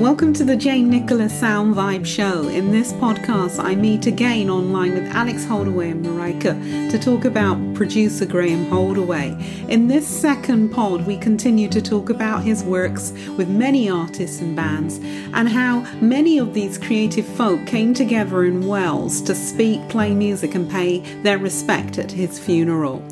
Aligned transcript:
Welcome 0.00 0.34
to 0.34 0.44
the 0.44 0.56
Jane 0.56 0.90
Nicola's 0.90 1.32
Sound 1.32 1.74
Vibe 1.74 2.04
Show. 2.04 2.48
In 2.48 2.70
this 2.70 2.92
podcast, 2.94 3.62
I 3.62 3.74
meet 3.74 4.06
again 4.06 4.50
online 4.50 4.94
with 4.94 5.06
Alex 5.14 5.44
Holdaway 5.44 5.90
and 5.90 6.04
Marijke 6.04 6.90
to 6.90 6.98
talk 6.98 7.24
about 7.24 7.56
producer 7.74 8.26
Graeme 8.26 8.66
Holdaway. 8.66 9.36
In 9.68 9.86
this 9.86 10.06
second 10.06 10.70
pod, 10.70 11.06
we 11.06 11.16
continue 11.16 11.68
to 11.68 11.80
talk 11.80 12.10
about 12.10 12.42
his 12.42 12.62
works 12.64 13.12
with 13.38 13.48
many 13.48 13.88
artists 13.88 14.40
and 14.40 14.54
bands 14.54 14.98
and 15.32 15.48
how 15.48 15.80
many 16.00 16.38
of 16.38 16.54
these 16.54 16.76
creative 16.76 17.26
folk 17.26 17.64
came 17.66 17.94
together 17.94 18.44
in 18.44 18.66
Wells 18.66 19.22
to 19.22 19.34
speak, 19.34 19.88
play 19.88 20.12
music, 20.12 20.54
and 20.54 20.70
pay 20.70 20.98
their 21.22 21.38
respect 21.38 21.98
at 21.98 22.10
his 22.10 22.38
funeral. 22.38 23.02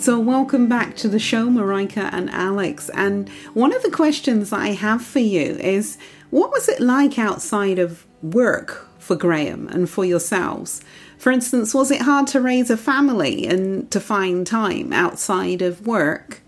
So, 0.00 0.20
welcome 0.20 0.68
back 0.68 0.94
to 0.98 1.08
the 1.08 1.18
show, 1.18 1.48
Marijke 1.48 1.96
and 2.12 2.30
Alex. 2.30 2.88
And 2.94 3.28
one 3.52 3.74
of 3.74 3.82
the 3.82 3.90
questions 3.90 4.52
I 4.52 4.68
have 4.68 5.04
for 5.04 5.18
you 5.18 5.56
is 5.56 5.98
what 6.30 6.52
was 6.52 6.68
it 6.68 6.78
like 6.78 7.18
outside 7.18 7.80
of 7.80 8.06
work 8.22 8.88
for 9.00 9.16
Graeme 9.16 9.66
and 9.68 9.90
for 9.90 10.04
yourselves? 10.04 10.82
For 11.18 11.32
instance, 11.32 11.74
was 11.74 11.90
it 11.90 12.02
hard 12.02 12.28
to 12.28 12.40
raise 12.40 12.70
a 12.70 12.76
family 12.76 13.44
and 13.48 13.90
to 13.90 13.98
find 13.98 14.46
time 14.46 14.92
outside 14.92 15.62
of 15.62 15.84
work? 15.84 16.42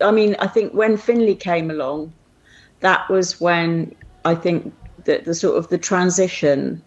I 0.00 0.10
mean, 0.10 0.34
I 0.40 0.48
think 0.48 0.74
when 0.74 0.96
Finlay 0.96 1.36
came 1.36 1.70
along, 1.70 2.12
that 2.80 3.08
was 3.08 3.40
when 3.40 3.94
I 4.24 4.34
think 4.34 4.74
that 5.04 5.26
the 5.26 5.34
sort 5.34 5.58
of 5.58 5.68
the 5.68 5.78
transition, 5.78 6.82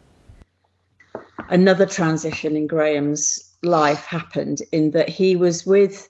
another 1.48 1.86
transition 1.86 2.58
in 2.58 2.68
Graeme's 2.68 3.47
life 3.64 4.06
happened 4.06 4.62
in 4.72 4.92
that 4.92 5.10
he 5.10 5.36
was 5.36 5.66
with 5.66 6.10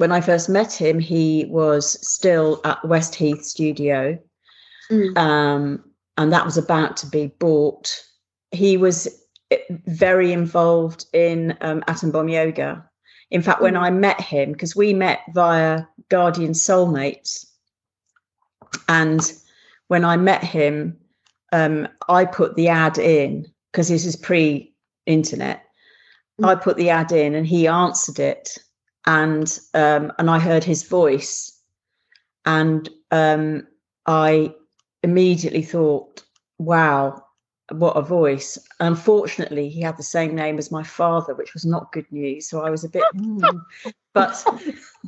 when 0.00 0.12
I 0.12 0.22
first 0.22 0.48
met 0.48 0.72
him, 0.72 0.98
he 0.98 1.44
was 1.50 1.98
still 2.08 2.62
at 2.64 2.82
West 2.86 3.14
Heath 3.14 3.44
studio. 3.44 4.18
Mm. 4.90 5.18
Um, 5.18 5.84
and 6.16 6.32
that 6.32 6.46
was 6.46 6.56
about 6.56 6.96
to 6.98 7.06
be 7.06 7.26
bought. 7.38 7.94
He 8.50 8.78
was 8.78 9.06
eh, 9.50 9.58
very 9.86 10.32
involved 10.32 11.04
in 11.12 11.54
um, 11.60 11.84
atom 11.86 12.12
bomb 12.12 12.30
yoga. 12.30 12.82
In 13.30 13.42
fact, 13.42 13.60
mm. 13.60 13.64
when 13.64 13.76
I 13.76 13.90
met 13.90 14.18
him, 14.18 14.52
because 14.52 14.74
we 14.74 14.94
met 14.94 15.20
via 15.34 15.82
Guardian 16.08 16.52
Soulmates, 16.52 17.44
and 18.88 19.32
when 19.88 20.06
I 20.06 20.16
met 20.16 20.42
him, 20.42 20.96
um, 21.52 21.86
I 22.08 22.24
put 22.24 22.56
the 22.56 22.68
ad 22.68 22.96
in 22.96 23.46
because 23.70 23.88
this 23.88 24.06
is 24.06 24.16
pre 24.16 24.72
internet. 25.04 25.62
I 26.44 26.54
put 26.54 26.76
the 26.76 26.90
ad 26.90 27.12
in 27.12 27.34
and 27.34 27.46
he 27.46 27.66
answered 27.66 28.18
it, 28.18 28.58
and 29.06 29.58
um, 29.74 30.12
and 30.18 30.30
I 30.30 30.38
heard 30.38 30.64
his 30.64 30.82
voice, 30.82 31.58
and 32.44 32.88
um, 33.10 33.66
I 34.06 34.54
immediately 35.02 35.62
thought, 35.62 36.22
"Wow, 36.58 37.24
what 37.70 37.96
a 37.96 38.02
voice!" 38.02 38.58
Unfortunately, 38.80 39.68
he 39.68 39.80
had 39.80 39.96
the 39.96 40.02
same 40.02 40.34
name 40.34 40.58
as 40.58 40.70
my 40.70 40.82
father, 40.82 41.34
which 41.34 41.54
was 41.54 41.64
not 41.64 41.92
good 41.92 42.10
news. 42.10 42.48
So 42.48 42.62
I 42.62 42.70
was 42.70 42.84
a 42.84 42.88
bit, 42.88 43.04
mm. 43.14 43.62
but 44.12 44.44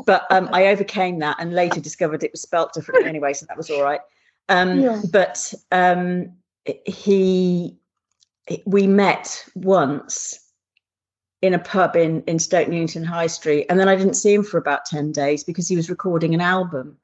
but 0.07 0.27
um, 0.31 0.49
I 0.53 0.67
overcame 0.67 1.19
that 1.21 1.37
and 1.39 1.55
later 1.55 1.81
discovered 1.81 2.23
it 2.23 2.33
was 2.33 2.43
spelt 2.43 2.73
differently 2.75 3.09
anyway, 3.09 3.33
so 3.33 3.47
that 3.47 3.57
was 3.57 3.71
all 3.71 3.83
right. 3.83 4.01
Um, 4.49 4.81
yeah. 4.81 5.01
But 5.11 5.55
um, 5.71 6.33
he, 6.87 7.77
we 8.67 8.87
met 8.87 9.45
once 9.55 10.39
in 11.43 11.55
a 11.55 11.59
pub 11.59 11.97
in, 11.97 12.23
in 12.23 12.39
Stoke 12.39 12.69
Newington 12.69 13.05
High 13.05 13.27
Street. 13.27 13.67
And 13.69 13.79
then 13.79 13.89
I 13.89 13.97
didn't 13.97 14.15
see 14.15 14.33
him 14.33 14.45
for 14.45 14.59
about 14.59 14.87
10 14.87 15.11
days 15.11 15.43
because 15.43 15.69
he 15.69 15.77
was 15.77 15.91
recording 15.91 16.35
an 16.35 16.41
album. 16.41 16.97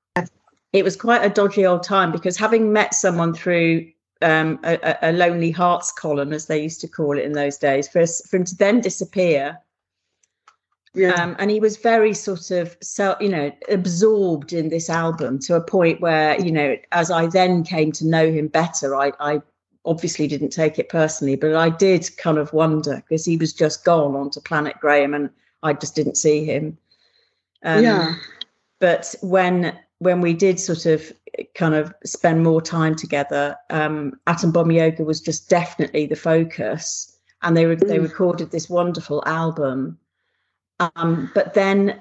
It 0.72 0.84
was 0.84 0.97
quite 0.97 1.25
a 1.25 1.31
dodgy 1.31 1.67
old 1.67 1.83
time 1.83 2.12
because 2.12 2.36
having 2.36 2.72
met 2.72 2.94
someone 2.94 3.34
through 3.34 3.91
um, 4.22 4.61
a, 4.62 4.97
a, 5.03 5.12
Lonely 5.12 5.50
Hearts 5.50 5.91
column, 5.93 6.32
as 6.32 6.47
they 6.47 6.62
used 6.62 6.81
to 6.82 6.88
call 6.88 7.19
it 7.19 7.25
in 7.25 7.32
those 7.32 7.56
days, 7.56 7.88
for, 7.88 8.04
for 8.06 8.37
him 8.37 8.44
to 8.44 8.56
then 8.56 8.81
disappear. 8.81 9.59
Yeah. 10.94 11.12
Um, 11.12 11.37
and 11.38 11.50
he 11.50 11.60
was 11.60 11.77
very 11.77 12.12
sort 12.12 12.50
of 12.50 12.77
so 12.82 13.15
you 13.21 13.28
know 13.28 13.53
absorbed 13.69 14.53
in 14.53 14.69
this 14.69 14.91
album 14.91 15.38
to 15.41 15.54
a 15.54 15.60
point 15.60 16.00
where 16.00 16.41
you 16.41 16.50
know 16.50 16.77
as 16.93 17.10
I 17.10 17.27
then 17.27 17.62
came 17.62 17.93
to 17.93 18.06
know 18.06 18.31
him 18.32 18.48
better, 18.48 18.97
I, 18.97 19.12
I 19.21 19.43
obviously 19.84 20.27
didn't 20.27 20.50
take 20.50 20.78
it 20.78 20.89
personally, 20.89 21.37
but 21.37 21.55
I 21.55 21.71
did 21.71 22.09
kind 22.19 22.39
of 22.39 22.53
wonder 22.53 22.97
because 22.97 23.25
he 23.25 23.37
was 23.37 23.53
just 23.53 23.84
gone 23.84 24.15
onto 24.15 24.41
Planet 24.41 24.77
Graeme 24.81 25.15
and 25.15 25.31
I 25.62 25.72
just 25.72 25.94
didn't 25.94 26.16
see 26.16 26.44
him. 26.44 26.78
Um, 27.62 27.83
yeah. 27.83 28.15
But 28.81 29.15
when 29.22 29.77
when 30.00 30.21
we 30.21 30.33
did 30.33 30.61
sort 30.61 30.87
of 30.87 31.12
kind 31.55 31.75
of 31.75 31.93
spend 32.05 32.44
more 32.44 32.62
time 32.62 32.94
together, 32.94 33.56
um, 33.71 34.19
Atom 34.28 34.53
Bomb 34.53 34.71
Yoga 34.71 35.03
was 35.03 35.21
just 35.21 35.50
definitely 35.50 36.06
the 36.06 36.16
focus, 36.16 37.16
and 37.43 37.56
they 37.56 37.66
re- 37.66 37.75
they 37.75 37.99
mm. 37.99 38.03
recorded 38.03 38.50
this 38.50 38.71
wonderful 38.71 39.22
album. 39.27 39.99
Um, 40.78 41.31
but 41.34 41.55
then 41.55 42.00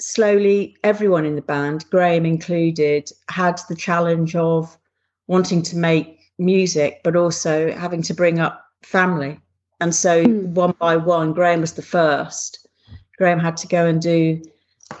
slowly, 0.00 0.76
everyone 0.84 1.26
in 1.26 1.34
the 1.34 1.42
band, 1.42 1.84
Graeme 1.90 2.26
included, 2.26 3.10
had 3.28 3.60
the 3.68 3.74
challenge 3.74 4.36
of 4.36 4.76
wanting 5.26 5.62
to 5.62 5.76
make 5.76 6.20
music, 6.44 7.00
but 7.04 7.16
also 7.16 7.72
having 7.72 8.02
to 8.02 8.14
bring 8.14 8.38
up 8.38 8.64
family. 8.82 9.38
And 9.80 9.94
so 9.94 10.24
mm. 10.24 10.48
one 10.48 10.74
by 10.78 10.96
one, 10.96 11.32
Graeme 11.32 11.60
was 11.60 11.74
the 11.74 11.82
first. 11.82 12.66
Graeme 13.18 13.38
had 13.38 13.56
to 13.58 13.66
go 13.66 13.86
and 13.86 14.00
do 14.00 14.42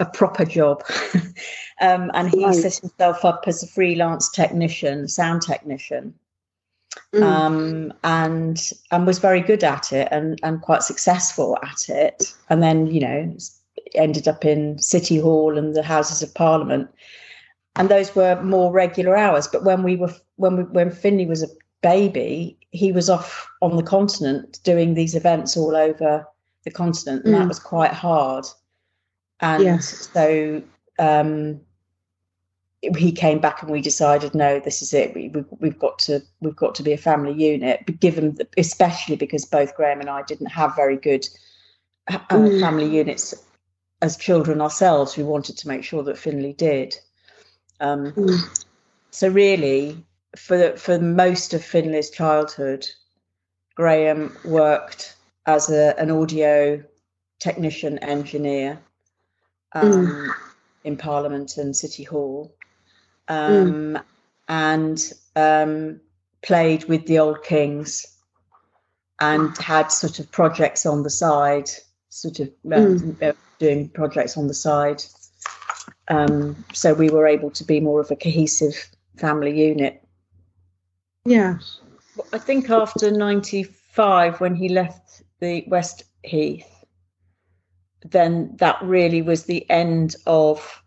a 0.00 0.04
proper 0.04 0.44
job. 0.44 0.82
um, 1.80 2.10
and 2.14 2.30
he 2.30 2.44
right. 2.44 2.54
set 2.54 2.76
himself 2.76 3.24
up 3.24 3.44
as 3.46 3.62
a 3.62 3.66
freelance 3.66 4.30
technician, 4.30 5.08
sound 5.08 5.42
technician. 5.42 6.14
Mm. 7.14 7.22
Um, 7.22 7.92
and 8.04 8.70
and 8.90 9.06
was 9.06 9.18
very 9.18 9.40
good 9.40 9.64
at 9.64 9.94
it 9.94 10.08
and 10.10 10.38
and 10.42 10.60
quite 10.60 10.82
successful 10.82 11.58
at 11.62 11.88
it. 11.88 12.34
And 12.50 12.62
then, 12.62 12.86
you 12.86 13.00
know, 13.00 13.34
ended 13.94 14.28
up 14.28 14.44
in 14.44 14.78
City 14.78 15.18
Hall 15.18 15.56
and 15.56 15.74
the 15.74 15.82
Houses 15.82 16.22
of 16.22 16.34
Parliament 16.34 16.90
and 17.76 17.88
those 17.88 18.14
were 18.14 18.40
more 18.42 18.72
regular 18.72 19.16
hours. 19.16 19.48
But 19.48 19.64
when 19.64 19.82
we 19.82 19.96
were 19.96 20.12
when 20.42 20.56
we, 20.56 20.62
when 20.64 20.90
Finlay 20.90 21.26
was 21.26 21.42
a 21.42 21.48
baby, 21.82 22.58
he 22.70 22.92
was 22.92 23.08
off 23.08 23.48
on 23.60 23.76
the 23.76 23.82
continent 23.82 24.58
doing 24.64 24.94
these 24.94 25.14
events 25.14 25.56
all 25.56 25.76
over 25.76 26.26
the 26.64 26.70
continent, 26.70 27.24
and 27.24 27.34
mm. 27.34 27.38
that 27.38 27.48
was 27.48 27.58
quite 27.58 27.92
hard. 27.92 28.44
And 29.40 29.62
yes. 29.62 30.10
so 30.12 30.62
um, 30.98 31.60
he 32.80 33.12
came 33.12 33.38
back, 33.38 33.62
and 33.62 33.70
we 33.70 33.80
decided, 33.80 34.34
no, 34.34 34.60
this 34.60 34.82
is 34.82 34.92
it. 34.92 35.14
We, 35.14 35.28
we, 35.28 35.44
we've 35.60 35.78
got 35.78 35.98
to 36.00 36.20
we've 36.40 36.56
got 36.56 36.74
to 36.76 36.82
be 36.82 36.92
a 36.92 36.98
family 36.98 37.32
unit. 37.32 38.00
Given, 38.00 38.36
especially 38.56 39.16
because 39.16 39.44
both 39.44 39.76
Graeme 39.76 40.00
and 40.00 40.10
I 40.10 40.22
didn't 40.22 40.46
have 40.46 40.74
very 40.76 40.96
good 40.96 41.26
uh, 42.08 42.18
mm. 42.30 42.60
family 42.60 42.88
units 42.88 43.34
as 44.02 44.16
children 44.16 44.60
ourselves, 44.60 45.16
we 45.16 45.22
wanted 45.22 45.56
to 45.58 45.68
make 45.68 45.84
sure 45.84 46.02
that 46.02 46.18
Finlay 46.18 46.52
did. 46.52 46.96
Um, 47.78 48.12
mm. 48.12 48.66
So 49.12 49.28
really, 49.28 50.04
for 50.36 50.56
the, 50.56 50.76
for 50.76 50.98
most 50.98 51.54
of 51.54 51.64
Finlay's 51.64 52.10
childhood, 52.10 52.86
Graeme 53.74 54.36
worked 54.44 55.16
as 55.46 55.70
a, 55.70 55.98
an 55.98 56.10
audio 56.10 56.82
technician 57.38 57.98
engineer 57.98 58.78
um, 59.72 59.92
mm. 59.92 60.30
in 60.84 60.96
Parliament 60.96 61.56
and 61.56 61.76
City 61.76 62.04
Hall, 62.04 62.54
um, 63.28 63.94
mm. 63.94 64.02
and 64.48 65.12
um, 65.36 66.00
played 66.42 66.84
with 66.84 67.06
the 67.06 67.18
Old 67.18 67.42
Kings, 67.42 68.06
and 69.20 69.56
had 69.58 69.88
sort 69.88 70.18
of 70.18 70.30
projects 70.30 70.86
on 70.86 71.02
the 71.02 71.10
side, 71.10 71.70
sort 72.08 72.40
of 72.40 72.50
mm. 72.64 73.34
doing 73.58 73.88
projects 73.88 74.36
on 74.36 74.48
the 74.48 74.54
side. 74.54 75.02
Um, 76.08 76.64
so 76.72 76.94
we 76.94 77.10
were 77.10 77.26
able 77.26 77.50
to 77.50 77.64
be 77.64 77.80
more 77.80 78.00
of 78.00 78.10
a 78.10 78.16
cohesive 78.16 78.88
family 79.16 79.58
unit. 79.58 80.01
Yeah. 81.24 81.58
I 82.32 82.38
think 82.38 82.68
after 82.70 83.10
95, 83.10 84.40
when 84.40 84.54
he 84.54 84.68
left 84.68 85.22
the 85.40 85.64
West 85.68 86.04
Heath, 86.24 86.84
then 88.04 88.56
that 88.56 88.82
really 88.82 89.22
was 89.22 89.44
the 89.44 89.68
end 89.70 90.16
of 90.26 90.82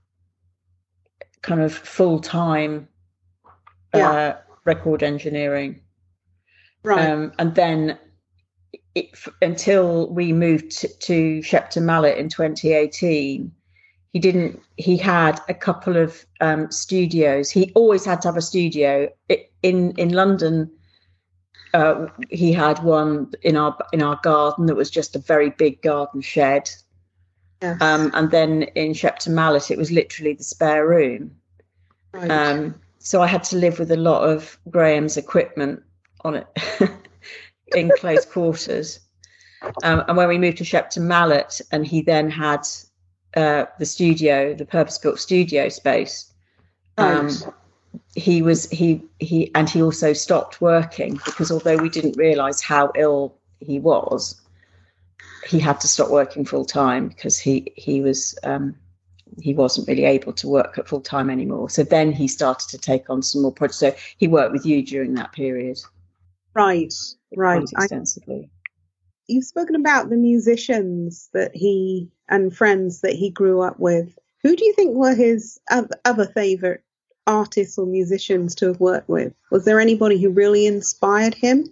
kind 1.42 1.62
of 1.62 1.74
full 1.74 2.20
time 2.20 2.88
yeah. 3.94 4.12
uh, 4.12 4.38
record 4.66 5.04
engineering. 5.04 5.80
Right. 6.84 7.10
Um, 7.10 7.32
and 7.40 7.56
then 7.56 7.98
it, 8.94 9.18
until 9.42 10.10
we 10.14 10.34
moved 10.34 10.72
to, 10.80 10.88
to 10.88 11.42
Shepton 11.42 11.86
Mallet 11.86 12.18
in 12.18 12.30
2018, 12.30 13.52
he 14.16 14.20
didn't 14.20 14.62
he 14.78 14.96
had 14.96 15.42
a 15.50 15.54
couple 15.54 15.98
of 15.98 16.26
um, 16.40 16.72
studios 16.72 17.52
he 17.52 17.70
always 17.76 18.06
had 18.06 18.22
to 18.22 18.30
have 18.30 18.38
a 18.38 18.42
studio 18.42 19.10
in 19.62 19.92
in 19.98 20.14
london 20.14 20.72
uh, 21.74 22.08
he 22.30 22.54
had 22.54 22.82
one 22.82 23.30
in 23.42 23.58
our 23.58 23.78
in 23.92 24.02
our 24.02 24.18
garden 24.24 24.68
that 24.68 24.76
was 24.76 24.90
just 24.90 25.18
a 25.18 25.20
very 25.20 25.50
big 25.50 25.82
garden 25.82 26.22
shed 26.22 26.72
yes. 27.62 27.82
um, 27.82 28.10
and 28.14 28.32
then 28.32 28.64
in 28.76 28.94
shepton 28.94 29.36
mallet 29.36 29.70
it 29.70 29.78
was 29.78 29.92
literally 29.92 30.32
the 30.32 30.46
spare 30.46 30.88
room 30.88 31.30
right. 32.14 32.32
um, 32.32 32.74
so 33.00 33.22
I 33.22 33.28
had 33.28 33.44
to 33.46 33.58
live 33.58 33.80
with 33.80 33.92
a 33.92 33.98
lot 33.98 34.24
of 34.24 34.58
Graeme's 34.70 35.18
equipment 35.18 35.84
on 36.22 36.36
it 36.36 36.48
in 37.76 37.92
close 38.00 38.26
quarters. 38.26 39.00
Um, 39.82 40.04
and 40.08 40.16
when 40.16 40.28
we 40.28 40.38
moved 40.38 40.60
to 40.60 40.64
Shepton 40.64 41.08
Mallet, 41.08 41.60
and 41.72 41.88
he 41.88 42.02
then 42.02 42.30
had 42.30 42.68
uh, 43.36 43.66
the 43.80 43.86
studio, 43.86 44.54
the 44.54 44.66
purpose-built 44.66 45.20
studio 45.20 45.70
space. 45.70 46.32
Um, 46.98 47.30
he 48.16 48.42
was 48.42 48.70
he 48.70 49.02
he 49.20 49.52
and 49.56 49.70
he 49.70 49.82
also 49.82 50.14
stopped 50.14 50.62
working 50.62 51.20
because 51.26 51.52
although 51.52 51.78
we 51.78 51.90
didn't 51.90 52.18
realize 52.18 52.62
how 52.62 52.92
ill 52.96 53.38
he 53.60 53.80
was 53.80 54.42
he 55.48 55.60
had 55.60 55.80
to 55.82 55.88
stop 55.88 56.10
working 56.10 56.46
full 56.46 56.66
time 56.66 57.08
because 57.10 57.38
he 57.38 57.72
he 57.76 58.02
was 58.02 58.38
um, 58.44 58.76
he 59.42 59.54
wasn't 59.54 59.88
really 59.88 60.06
able 60.06 60.34
to 60.34 60.48
work 60.48 60.78
at 60.78 60.88
full 60.88 61.02
time 61.02 61.30
anymore. 61.30 61.70
So 61.70 61.84
then 61.84 62.12
he 62.12 62.28
started 62.28 62.70
to 62.70 62.78
take 62.78 63.10
on 63.10 63.22
some 63.22 63.42
more 63.42 63.52
projects. 63.52 63.80
So 63.80 63.96
he 64.18 64.28
worked 64.28 64.54
with 64.54 64.66
you 64.66 64.84
during 64.84 65.14
that 65.16 65.34
period. 65.34 65.78
Right 66.54 66.94
right. 67.36 67.64
Extensively 67.64 68.50
you've 69.28 69.46
spoken 69.46 69.76
about 69.76 70.10
the 70.10 70.18
musicians 70.18 71.30
that 71.34 71.52
he 71.56 72.10
and 72.30 72.56
friends 72.56 73.02
that 73.02 73.14
he 73.14 73.30
grew 73.30 73.62
up 73.62 73.80
with 73.80 74.18
who 74.46 74.56
do 74.56 74.64
you 74.64 74.74
think 74.74 74.96
were 74.96 75.16
his 75.16 75.60
other 76.06 76.28
favorite 76.28 76.84
artists 77.26 77.80
or 77.80 77.88
musicians 77.88 78.54
to 78.56 78.68
have 78.68 78.80
worked 78.80 79.10
with? 79.10 79.34
Was 79.50 79.66
there 79.66 79.80
anybody 79.80 80.22
who 80.22 80.30
really 80.30 80.68
inspired 80.68 81.34
him? 81.34 81.66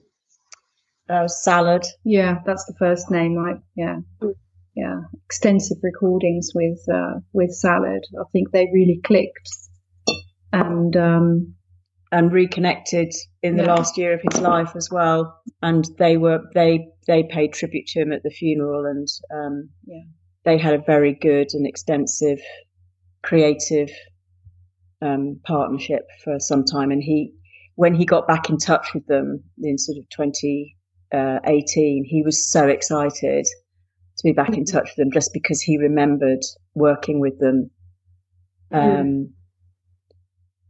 Uh, 1.08 1.28
Salad. 1.28 1.86
Yeah, 2.04 2.40
that's 2.48 2.66
the 2.66 2.74
first 2.80 3.12
name. 3.12 3.36
Like, 3.36 3.62
yeah, 3.76 4.00
mm. 4.24 4.34
yeah, 4.76 5.02
extensive 5.26 5.78
recordings 5.84 6.52
with 6.56 6.80
uh, 6.92 7.20
with 7.32 7.52
Salad. 7.52 8.04
I 8.20 8.24
think 8.32 8.50
they 8.50 8.68
really 8.74 9.02
clicked, 9.04 9.50
and 10.52 10.98
um, 10.98 11.54
and 12.12 12.32
reconnected 12.32 13.14
in 13.44 13.58
the 13.58 13.66
yeah. 13.66 13.76
last 13.76 14.00
year 14.00 14.14
of 14.14 14.22
his 14.32 14.42
life 14.42 14.76
as 14.76 14.90
well. 14.90 15.40
And 15.64 15.86
they 15.98 16.18
were 16.18 16.42
they 16.54 16.90
they 17.08 17.24
paid 17.24 17.54
tribute 17.54 17.88
to 17.88 18.02
him 18.02 18.12
at 18.12 18.22
the 18.22 18.30
funeral, 18.30 18.86
and 18.86 19.08
um, 19.34 19.70
yeah, 19.86 20.04
they 20.46 20.58
had 20.58 20.74
a 20.74 20.84
very 20.86 21.14
good 21.14 21.48
and 21.54 21.66
extensive 21.66 22.40
creative 23.24 23.90
um, 25.02 25.40
partnership 25.44 26.08
for 26.24 26.40
some 26.40 26.64
time. 26.64 26.92
And 26.92 27.02
he, 27.02 27.34
when 27.76 27.96
he 27.96 28.06
got 28.06 28.28
back 28.28 28.50
in 28.50 28.58
touch 28.58 28.94
with 28.94 29.06
them 29.08 29.44
in 29.62 29.78
sort 29.78 29.98
of 29.98 30.08
2018, 30.10 32.06
he 32.06 32.22
was 32.24 32.52
so 32.52 32.68
excited 32.68 33.46
to 33.46 34.24
be 34.24 34.34
back 34.34 34.50
mm-hmm. 34.50 34.60
in 34.60 34.66
touch 34.66 34.90
with 34.90 34.96
them 34.98 35.12
just 35.12 35.32
because 35.34 35.62
he 35.62 35.78
remembered 35.78 36.44
working 36.76 37.20
with 37.20 37.40
them. 37.40 37.72
Mm-hmm. 38.72 39.00
Um, 39.00 39.30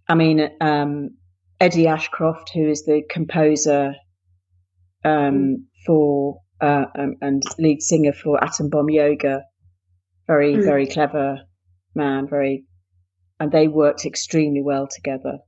I 0.07 0.15
mean, 0.15 0.49
um, 0.61 1.11
Eddie 1.59 1.87
Ashcroft, 1.87 2.51
who 2.53 2.69
is 2.69 2.85
the 2.85 3.03
composer 3.09 3.95
um, 5.03 5.11
mm-hmm. 5.11 5.53
for 5.85 6.41
uh, 6.61 6.85
um, 6.97 7.15
and 7.21 7.43
lead 7.59 7.81
singer 7.81 8.13
for 8.13 8.41
Atom 8.43 8.69
Bomb 8.69 8.89
Yoga, 8.89 9.43
very 10.27 10.55
mm. 10.55 10.63
very 10.63 10.87
clever 10.87 11.41
man, 11.95 12.27
very 12.27 12.65
and 13.39 13.51
they 13.51 13.67
worked 13.67 14.05
extremely 14.05 14.61
well 14.61 14.87
together. 14.87 15.39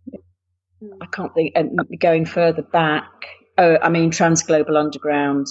Mm. 0.83 0.97
I 1.01 1.05
can't 1.07 1.33
think, 1.33 1.53
and 1.55 1.79
going 1.99 2.25
further 2.25 2.63
back, 2.63 3.09
oh, 3.57 3.77
I 3.81 3.89
mean, 3.89 4.11
Transglobal 4.11 4.77
Underground, 4.77 5.47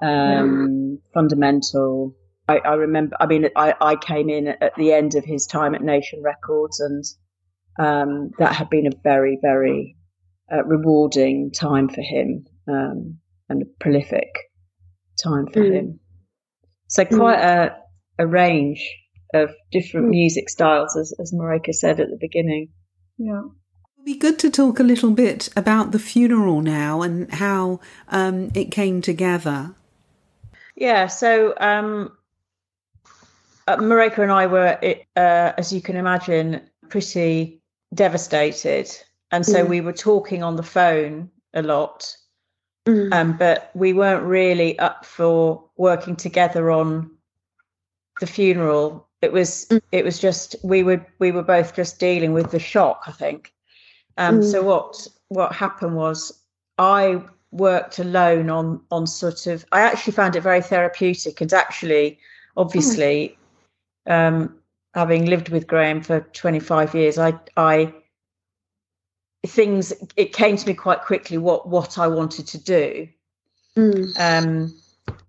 um, 0.00 0.98
Fundamental. 1.12 2.16
I, 2.48 2.58
I, 2.58 2.74
remember, 2.74 3.16
I 3.20 3.26
mean, 3.26 3.48
I, 3.54 3.74
I 3.80 3.96
came 3.96 4.28
in 4.28 4.48
at 4.48 4.74
the 4.76 4.92
end 4.92 5.14
of 5.14 5.24
his 5.24 5.46
time 5.46 5.74
at 5.74 5.82
Nation 5.82 6.22
Records, 6.22 6.80
and 6.80 7.04
um, 7.78 8.30
that 8.38 8.54
had 8.54 8.68
been 8.68 8.86
a 8.86 8.96
very, 9.04 9.38
very 9.40 9.96
uh, 10.52 10.64
rewarding 10.64 11.52
time 11.52 11.88
for 11.88 12.00
him 12.00 12.46
um, 12.68 13.18
and 13.48 13.62
a 13.62 13.66
prolific 13.80 14.28
time 15.22 15.46
for 15.46 15.60
mm. 15.60 15.72
him. 15.72 16.00
So, 16.88 17.04
quite 17.04 17.38
mm. 17.38 17.70
a, 18.18 18.22
a 18.22 18.26
range 18.26 18.88
of 19.34 19.50
different 19.70 20.06
mm. 20.06 20.10
music 20.10 20.48
styles, 20.48 20.96
as, 20.96 21.12
as 21.18 21.32
Marijke 21.32 21.72
said 21.72 22.00
at 22.00 22.08
the 22.08 22.18
beginning. 22.20 22.68
Yeah. 23.18 23.42
It'd 23.96 24.04
be 24.04 24.18
good 24.18 24.38
to 24.40 24.50
talk 24.50 24.80
a 24.80 24.84
little 24.84 25.12
bit 25.12 25.48
about 25.56 25.92
the 25.92 25.98
funeral 25.98 26.60
now 26.60 27.02
and 27.02 27.32
how 27.32 27.80
um, 28.08 28.50
it 28.54 28.70
came 28.70 29.00
together. 29.00 29.74
Yeah, 30.74 31.06
so 31.06 31.54
um, 31.58 32.12
uh, 33.68 33.76
Marijke 33.76 34.18
and 34.18 34.32
I 34.32 34.46
were, 34.46 34.78
uh, 35.16 35.52
as 35.56 35.72
you 35.72 35.80
can 35.80 35.96
imagine, 35.96 36.60
pretty 36.88 37.60
devastated. 37.94 38.90
And 39.30 39.46
so 39.46 39.64
mm. 39.64 39.68
we 39.68 39.80
were 39.80 39.92
talking 39.92 40.42
on 40.42 40.56
the 40.56 40.62
phone 40.62 41.30
a 41.54 41.62
lot, 41.62 42.16
mm. 42.86 43.12
um, 43.12 43.36
but 43.36 43.70
we 43.74 43.92
weren't 43.92 44.24
really 44.24 44.78
up 44.78 45.04
for 45.04 45.62
working 45.76 46.16
together 46.16 46.70
on 46.70 47.10
the 48.20 48.26
funeral 48.26 49.08
it 49.22 49.32
was 49.32 49.66
mm. 49.70 49.80
it 49.92 50.04
was 50.04 50.18
just 50.18 50.56
we 50.62 50.82
were 50.82 51.04
we 51.18 51.32
were 51.32 51.42
both 51.42 51.74
just 51.74 51.98
dealing 51.98 52.32
with 52.32 52.50
the 52.50 52.58
shock 52.58 53.04
i 53.06 53.12
think 53.12 53.52
um 54.18 54.40
mm. 54.40 54.50
so 54.50 54.62
what 54.62 55.06
what 55.28 55.52
happened 55.52 55.96
was 55.96 56.40
i 56.78 57.22
worked 57.52 57.98
alone 57.98 58.50
on 58.50 58.80
on 58.90 59.06
sort 59.06 59.46
of 59.46 59.64
i 59.72 59.80
actually 59.80 60.12
found 60.12 60.36
it 60.36 60.40
very 60.40 60.60
therapeutic 60.60 61.40
and 61.40 61.52
actually 61.52 62.18
obviously 62.56 63.36
mm. 64.08 64.12
um 64.12 64.58
having 64.94 65.24
lived 65.24 65.48
with 65.48 65.66
Graeme 65.66 66.02
for 66.02 66.20
25 66.20 66.94
years 66.94 67.18
i 67.18 67.32
i 67.56 67.92
things 69.46 69.92
it 70.16 70.32
came 70.32 70.56
to 70.56 70.66
me 70.66 70.74
quite 70.74 71.02
quickly 71.02 71.36
what 71.36 71.68
what 71.68 71.98
i 71.98 72.06
wanted 72.06 72.46
to 72.46 72.58
do 72.58 73.08
mm. 73.76 74.12
um 74.18 74.72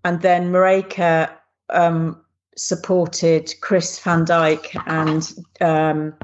and 0.04 0.22
then 0.22 0.52
Marijke 0.52 1.30
um 1.70 2.24
supported 2.56 3.52
Chris 3.60 3.98
Van 3.98 4.24
Dyke 4.24 4.74
and 4.86 5.32
um, 5.60 6.14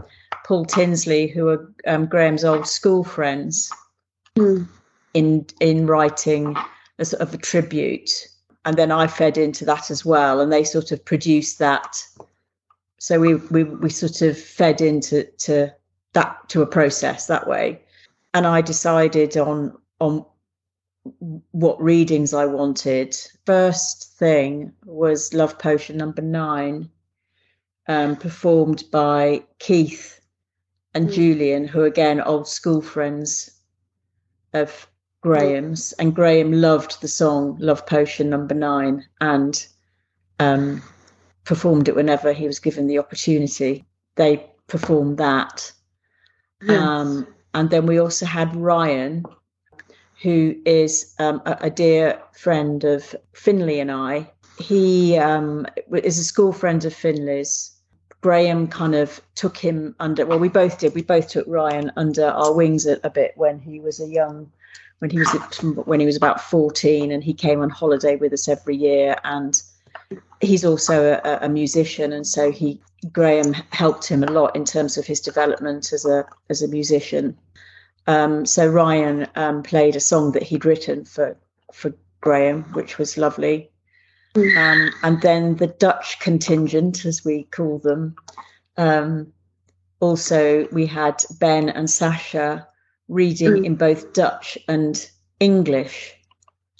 Paul 0.44 0.64
Tinsley, 0.64 1.28
who 1.28 1.48
are 1.48 1.72
um, 1.86 2.06
Graeme's 2.06 2.44
old 2.44 2.66
school 2.66 3.04
friends, 3.04 3.70
mm. 4.36 4.66
in 5.14 5.46
in 5.60 5.86
writing 5.86 6.56
a 6.98 7.04
sort 7.04 7.22
of 7.22 7.34
a 7.34 7.38
tribute. 7.38 8.28
And 8.66 8.76
then 8.76 8.92
I 8.92 9.06
fed 9.06 9.38
into 9.38 9.64
that 9.64 9.90
as 9.90 10.04
well, 10.04 10.40
and 10.40 10.52
they 10.52 10.64
sort 10.64 10.92
of 10.92 11.04
produced 11.04 11.58
that. 11.58 12.04
So 12.98 13.18
we 13.18 13.36
we 13.36 13.64
we 13.64 13.90
sort 13.90 14.22
of 14.22 14.38
fed 14.38 14.80
into 14.80 15.24
to 15.24 15.74
that 16.12 16.48
to 16.48 16.62
a 16.62 16.66
process 16.66 17.26
that 17.26 17.46
way, 17.46 17.80
and 18.34 18.46
I 18.46 18.60
decided 18.60 19.36
on 19.36 19.76
on 20.00 20.24
what 21.52 21.82
readings 21.82 22.34
I 22.34 22.46
wanted. 22.46 23.16
First 23.46 24.12
thing 24.18 24.72
was 24.84 25.32
Love 25.32 25.58
Potion 25.58 25.96
number 25.96 26.22
nine, 26.22 26.90
um, 27.88 28.16
performed 28.16 28.84
by 28.90 29.44
Keith 29.58 30.20
and 30.94 31.08
mm. 31.08 31.12
Julian, 31.12 31.66
who 31.66 31.84
again 31.84 32.20
old 32.20 32.48
school 32.48 32.82
friends 32.82 33.50
of 34.52 34.88
Graeme's, 35.22 35.92
and 35.94 36.14
Graeme 36.14 36.52
loved 36.52 37.00
the 37.00 37.08
song 37.08 37.56
Love 37.60 37.86
Potion 37.86 38.30
number 38.30 38.54
nine 38.54 39.06
and 39.20 39.66
um, 40.38 40.82
performed 41.44 41.88
it 41.88 41.94
whenever 41.94 42.32
he 42.32 42.46
was 42.46 42.58
given 42.58 42.86
the 42.86 42.98
opportunity. 42.98 43.84
They 44.16 44.46
performed 44.66 45.18
that. 45.18 45.72
Um, 46.68 47.26
and 47.54 47.70
then 47.70 47.86
we 47.86 47.98
also 47.98 48.26
had 48.26 48.54
Ryan, 48.54 49.24
who 50.22 50.54
is 50.64 51.14
um, 51.18 51.42
a, 51.46 51.56
a, 51.62 51.70
dear 51.70 52.20
friend 52.32 52.84
of 52.84 53.14
Finlay 53.32 53.80
and 53.80 53.90
I. 53.90 54.30
He 54.58 55.16
um, 55.16 55.66
is 55.90 56.18
a 56.18 56.24
school 56.24 56.52
friend 56.52 56.84
of 56.84 56.94
Finlay's. 56.94 57.72
Graeme 58.22 58.68
kind 58.68 58.94
of 58.94 59.22
took 59.34 59.56
him 59.56 59.94
under. 59.98 60.26
Well, 60.26 60.38
we 60.38 60.50
both 60.50 60.78
did. 60.78 60.94
We 60.94 61.02
both 61.02 61.28
took 61.28 61.46
Ryan 61.48 61.90
under 61.96 62.26
our 62.26 62.52
wings 62.52 62.86
a, 62.86 63.00
a 63.02 63.08
bit 63.08 63.32
when 63.36 63.58
he 63.58 63.80
was 63.80 63.98
a 63.98 64.06
young, 64.06 64.52
when 64.98 65.10
he 65.10 65.18
was 65.18 65.28
when 65.86 66.00
he 66.00 66.06
was 66.06 66.16
about 66.16 66.42
fourteen, 66.42 67.10
and 67.12 67.24
he 67.24 67.32
came 67.32 67.62
on 67.62 67.70
holiday 67.70 68.16
with 68.16 68.34
us 68.34 68.46
every 68.46 68.76
year. 68.76 69.16
And 69.24 69.62
he's 70.40 70.64
also 70.64 71.20
a, 71.24 71.38
a 71.42 71.48
musician, 71.48 72.12
and 72.12 72.26
so 72.26 72.50
he 72.50 72.80
Graeme 73.12 73.54
helped 73.70 74.06
him 74.06 74.22
a 74.22 74.30
lot 74.30 74.54
in 74.56 74.64
terms 74.64 74.98
of 74.98 75.06
his 75.06 75.20
development 75.20 75.92
as 75.92 76.04
a 76.04 76.26
as 76.48 76.62
a 76.62 76.68
musician. 76.68 77.36
Um, 78.06 78.46
so 78.46 78.66
Ryan 78.66 79.26
um, 79.36 79.62
played 79.62 79.96
a 79.96 80.00
song 80.00 80.32
that 80.32 80.42
he'd 80.42 80.64
written 80.64 81.04
for 81.04 81.36
for 81.72 81.94
Graeme, 82.20 82.64
which 82.72 82.98
was 82.98 83.16
lovely. 83.16 83.70
Um, 84.36 84.90
and 85.02 85.20
then 85.22 85.56
the 85.56 85.66
Dutch 85.66 86.20
contingent, 86.20 87.04
as 87.04 87.24
we 87.24 87.44
call 87.44 87.78
them, 87.78 88.14
um, 88.76 89.32
also 89.98 90.68
we 90.70 90.86
had 90.86 91.24
Ben 91.40 91.68
and 91.68 91.90
Sasha 91.90 92.66
reading 93.08 93.54
mm. 93.54 93.64
in 93.66 93.74
both 93.74 94.12
Dutch 94.12 94.56
and 94.68 95.10
English 95.40 96.14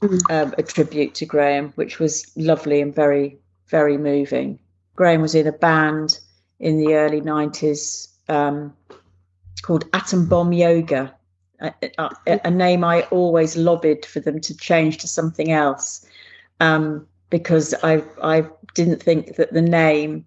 mm. 0.02 0.21
Um, 0.30 0.54
a 0.59 0.62
tribute 0.62 1.14
to 1.16 1.26
Graeme, 1.26 1.73
which 1.76 1.99
was 1.99 2.30
lovely 2.37 2.80
and 2.80 2.95
very 2.95 3.38
very 3.69 3.97
moving. 3.97 4.59
Graeme 4.97 5.23
was 5.23 5.35
in 5.35 5.47
a 5.47 5.52
band 5.52 6.19
in 6.59 6.78
the 6.78 6.95
early 6.95 7.21
nineties 7.21 8.09
um, 8.28 8.75
called 9.62 9.85
Atom 9.92 10.26
Bomb 10.26 10.52
Yoga, 10.52 11.14
a, 11.61 11.73
a, 11.99 12.40
a, 12.45 12.50
name 12.50 12.85
I 12.85 13.02
always 13.11 13.57
lobbied 13.57 14.07
for 14.07 14.21
them 14.21 14.40
to 14.40 14.57
change 14.57 14.99
to 14.99 15.09
something 15.09 15.52
else 15.52 16.07
um, 16.61 17.07
because 17.28 17.75
I 17.83 18.02
I 18.23 18.47
didn't 18.75 19.02
think 19.02 19.37
that 19.37 19.52
the 19.52 19.62
name 19.62 20.25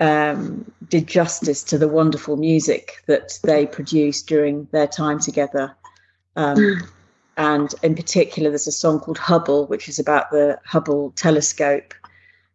um, 0.00 0.70
did 0.88 1.06
justice 1.06 1.62
to 1.64 1.78
the 1.78 1.88
wonderful 1.88 2.36
music 2.36 3.02
that 3.06 3.38
they 3.44 3.66
produced 3.66 4.26
during 4.26 4.66
their 4.72 4.86
time 4.86 5.20
together. 5.20 5.74
Um, 6.36 6.56
mm. 6.56 6.88
And 7.36 7.74
in 7.82 7.94
particular, 7.94 8.50
there's 8.50 8.66
a 8.66 8.72
song 8.72 9.00
called 9.00 9.18
Hubble, 9.18 9.66
which 9.66 9.88
is 9.88 9.98
about 9.98 10.30
the 10.30 10.58
Hubble 10.64 11.12
telescope. 11.12 11.94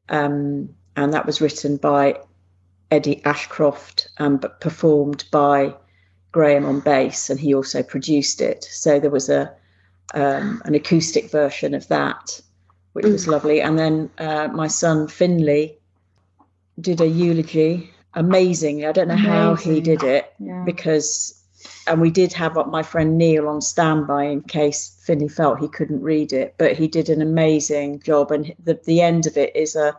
Um, 0.09 0.69
and 0.95 1.13
that 1.13 1.25
was 1.25 1.41
written 1.41 1.77
by 1.77 2.19
Eddie 2.91 3.23
Ashcroft, 3.25 4.07
um, 4.17 4.37
but 4.37 4.61
performed 4.61 5.25
by 5.31 5.75
Graeme 6.31 6.65
on 6.65 6.79
bass, 6.79 7.29
and 7.29 7.39
he 7.39 7.53
also 7.53 7.83
produced 7.83 8.41
it. 8.41 8.63
So 8.63 8.99
there 8.99 9.09
was 9.09 9.29
a 9.29 9.51
um, 10.13 10.61
an 10.65 10.73
acoustic 10.73 11.31
version 11.31 11.73
of 11.73 11.87
that, 11.89 12.39
which 12.93 13.05
mm. 13.05 13.11
was 13.11 13.27
lovely. 13.27 13.61
And 13.61 13.77
then 13.77 14.09
uh, 14.17 14.47
my 14.53 14.67
son 14.67 15.07
Finlay 15.07 15.77
did 16.79 17.01
a 17.01 17.07
eulogy 17.07 17.91
amazingly. 18.13 18.85
I 18.85 18.91
don't 18.91 19.07
know 19.07 19.13
Amazing. 19.13 19.31
how 19.31 19.55
he 19.55 19.81
did 19.81 20.03
it 20.03 20.33
yeah. 20.39 20.63
because, 20.65 21.41
and 21.87 22.01
we 22.01 22.11
did 22.11 22.33
have 22.33 22.55
my 22.67 22.83
friend 22.83 23.17
Neil 23.17 23.47
on 23.47 23.61
standby 23.61 24.25
in 24.25 24.41
case 24.41 24.95
Finlay 25.03 25.27
felt 25.27 25.59
he 25.59 25.67
couldn't 25.67 26.01
read 26.01 26.33
it, 26.33 26.55
but 26.57 26.73
he 26.73 26.87
did 26.87 27.09
an 27.09 27.21
amazing 27.21 28.01
job. 28.01 28.31
And 28.31 28.53
the, 28.63 28.79
the 28.85 29.01
end 29.01 29.25
of 29.25 29.37
it 29.37 29.55
is 29.55 29.75
a, 29.75 29.95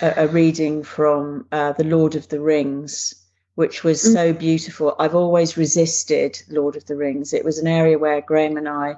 a, 0.00 0.14
a 0.16 0.28
reading 0.28 0.82
from 0.82 1.46
uh, 1.52 1.72
The 1.72 1.84
Lord 1.84 2.14
of 2.14 2.28
the 2.28 2.40
Rings, 2.40 3.14
which 3.54 3.84
was 3.84 4.02
mm. 4.02 4.12
so 4.14 4.32
beautiful. 4.32 4.96
I've 4.98 5.14
always 5.14 5.56
resisted 5.56 6.42
Lord 6.48 6.76
of 6.76 6.86
the 6.86 6.96
Rings. 6.96 7.32
It 7.32 7.44
was 7.44 7.58
an 7.58 7.66
area 7.66 7.98
where 7.98 8.20
Graeme 8.20 8.56
and 8.56 8.68
I 8.68 8.96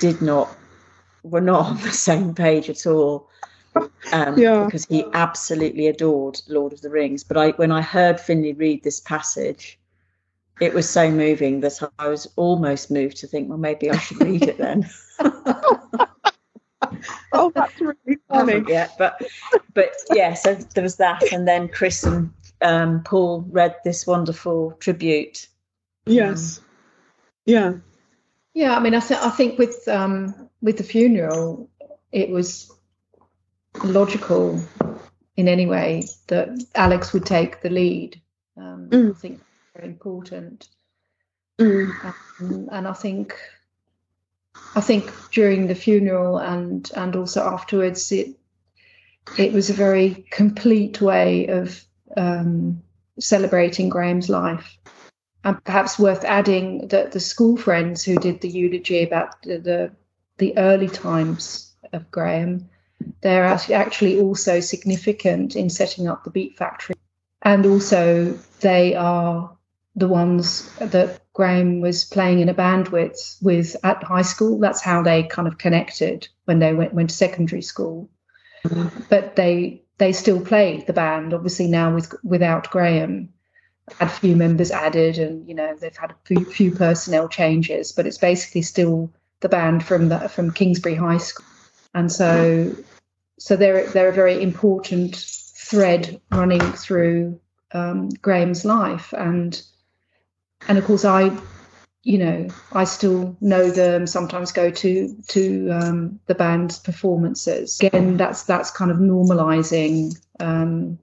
did 0.00 0.20
not, 0.20 0.54
were 1.22 1.40
not 1.40 1.66
on 1.66 1.80
the 1.80 1.92
same 1.92 2.34
page 2.34 2.68
at 2.68 2.86
all 2.86 3.30
um, 4.12 4.38
yeah. 4.38 4.64
because 4.64 4.84
he 4.84 5.04
absolutely 5.14 5.86
adored 5.86 6.40
Lord 6.48 6.72
of 6.72 6.82
the 6.82 6.90
Rings. 6.90 7.24
But 7.24 7.36
I, 7.36 7.50
when 7.52 7.72
I 7.72 7.80
heard 7.80 8.20
Finlay 8.20 8.52
read 8.52 8.84
this 8.84 9.00
passage, 9.00 9.78
it 10.60 10.74
was 10.74 10.88
so 10.88 11.10
moving 11.10 11.60
that 11.60 11.80
I 11.98 12.08
was 12.08 12.28
almost 12.36 12.90
moved 12.90 13.18
to 13.18 13.26
think, 13.26 13.48
well, 13.48 13.58
maybe 13.58 13.90
I 13.90 13.98
should 13.98 14.20
read 14.20 14.42
it 14.44 14.58
then. 14.58 14.88
oh, 17.32 17.50
that's 17.54 17.80
really 17.80 18.18
funny. 18.28 18.64
Yeah, 18.68 18.88
but 18.98 19.20
but 19.74 19.92
yeah, 20.12 20.34
so 20.34 20.54
there 20.54 20.82
was 20.82 20.96
that, 20.96 21.32
and 21.32 21.46
then 21.46 21.68
Chris 21.68 22.04
and 22.04 22.32
um, 22.62 23.02
Paul 23.02 23.44
read 23.50 23.76
this 23.84 24.06
wonderful 24.06 24.72
tribute. 24.80 25.48
Yes. 26.06 26.58
Um, 26.58 26.64
yeah. 27.46 27.72
Yeah, 28.54 28.76
I 28.76 28.80
mean, 28.80 28.94
I, 28.94 29.00
th- 29.00 29.20
I 29.20 29.30
think 29.30 29.58
with 29.58 29.86
um, 29.88 30.48
with 30.62 30.78
the 30.78 30.84
funeral, 30.84 31.68
it 32.12 32.30
was 32.30 32.70
logical 33.82 34.62
in 35.36 35.48
any 35.48 35.66
way 35.66 36.04
that 36.28 36.48
Alex 36.76 37.12
would 37.12 37.26
take 37.26 37.60
the 37.62 37.70
lead. 37.70 38.20
Um, 38.56 38.88
mm. 38.90 39.10
I 39.10 39.18
think 39.18 39.40
very 39.74 39.88
important. 39.88 40.68
Mm. 41.58 42.14
Um, 42.40 42.68
and 42.72 42.88
I 42.88 42.92
think 42.92 43.36
I 44.74 44.80
think 44.80 45.10
during 45.30 45.66
the 45.66 45.74
funeral 45.74 46.38
and 46.38 46.90
and 46.96 47.16
also 47.16 47.42
afterwards, 47.42 48.10
it 48.12 48.36
it 49.38 49.52
was 49.52 49.70
a 49.70 49.74
very 49.74 50.26
complete 50.30 51.00
way 51.00 51.46
of 51.46 51.84
um, 52.16 52.82
celebrating 53.18 53.88
Graeme's 53.88 54.28
life. 54.28 54.76
And 55.44 55.62
perhaps 55.64 55.98
worth 55.98 56.24
adding 56.24 56.88
that 56.88 57.12
the 57.12 57.20
school 57.20 57.56
friends 57.56 58.02
who 58.02 58.16
did 58.16 58.40
the 58.40 58.48
eulogy 58.48 59.02
about 59.02 59.42
the, 59.42 59.58
the, 59.58 59.90
the 60.38 60.56
early 60.56 60.88
times 60.88 61.74
of 61.92 62.10
Graeme 62.10 62.66
they're 63.20 63.44
actually 63.44 64.20
also 64.20 64.60
significant 64.60 65.56
in 65.56 65.70
setting 65.70 66.08
up 66.08 66.24
the 66.24 66.30
Beat 66.30 66.56
Factory. 66.56 66.96
And 67.42 67.66
also, 67.66 68.38
they 68.60 68.94
are 68.94 69.56
the 69.96 70.08
ones 70.08 70.68
that 70.78 71.20
Graeme 71.32 71.80
was 71.80 72.04
playing 72.04 72.40
in 72.40 72.48
a 72.48 72.54
band 72.54 72.88
with 72.88 73.36
with 73.42 73.76
at 73.84 74.02
high 74.02 74.22
school. 74.22 74.58
That's 74.58 74.82
how 74.82 75.02
they 75.02 75.24
kind 75.24 75.48
of 75.48 75.58
connected 75.58 76.28
when 76.44 76.58
they 76.58 76.72
went, 76.72 76.94
went 76.94 77.10
to 77.10 77.16
secondary 77.16 77.62
school. 77.62 78.08
Mm-hmm. 78.64 79.02
But 79.08 79.36
they 79.36 79.82
they 79.98 80.12
still 80.12 80.40
play 80.40 80.84
the 80.86 80.92
band, 80.92 81.34
obviously 81.34 81.68
now 81.68 81.94
with 81.94 82.12
without 82.22 82.70
Graeme. 82.70 83.30
Had 83.98 84.08
a 84.08 84.10
few 84.10 84.34
members 84.34 84.70
added, 84.70 85.18
and 85.18 85.46
you 85.46 85.54
know 85.54 85.76
they've 85.76 85.96
had 85.96 86.12
a 86.12 86.16
few, 86.24 86.44
few 86.44 86.70
personnel 86.70 87.28
changes, 87.28 87.92
but 87.92 88.06
it's 88.06 88.16
basically 88.16 88.62
still 88.62 89.12
the 89.40 89.48
band 89.48 89.84
from 89.84 90.08
the 90.08 90.28
from 90.28 90.52
Kingsbury 90.52 90.94
High 90.94 91.18
School. 91.18 91.44
And 91.92 92.10
so 92.10 92.74
so 93.38 93.56
they're 93.56 93.86
they're 93.88 94.08
a 94.08 94.12
very 94.12 94.42
important 94.42 95.16
thread 95.16 96.20
running 96.30 96.60
through 96.60 97.38
um, 97.72 98.08
Graeme's 98.08 98.64
life, 98.64 99.12
and 99.12 99.60
and 100.68 100.78
of 100.78 100.84
course 100.84 101.04
I, 101.04 101.36
you 102.02 102.18
know, 102.18 102.48
I 102.72 102.84
still 102.84 103.36
know 103.40 103.70
them. 103.70 104.06
Sometimes 104.06 104.52
go 104.52 104.70
to 104.70 105.16
to 105.28 105.70
um, 105.70 106.20
the 106.26 106.34
band's 106.34 106.78
performances. 106.78 107.78
Again, 107.80 108.16
that's 108.16 108.44
that's 108.44 108.70
kind 108.70 108.90
of 108.90 108.98
normalizing 108.98 110.16
um, 110.40 110.98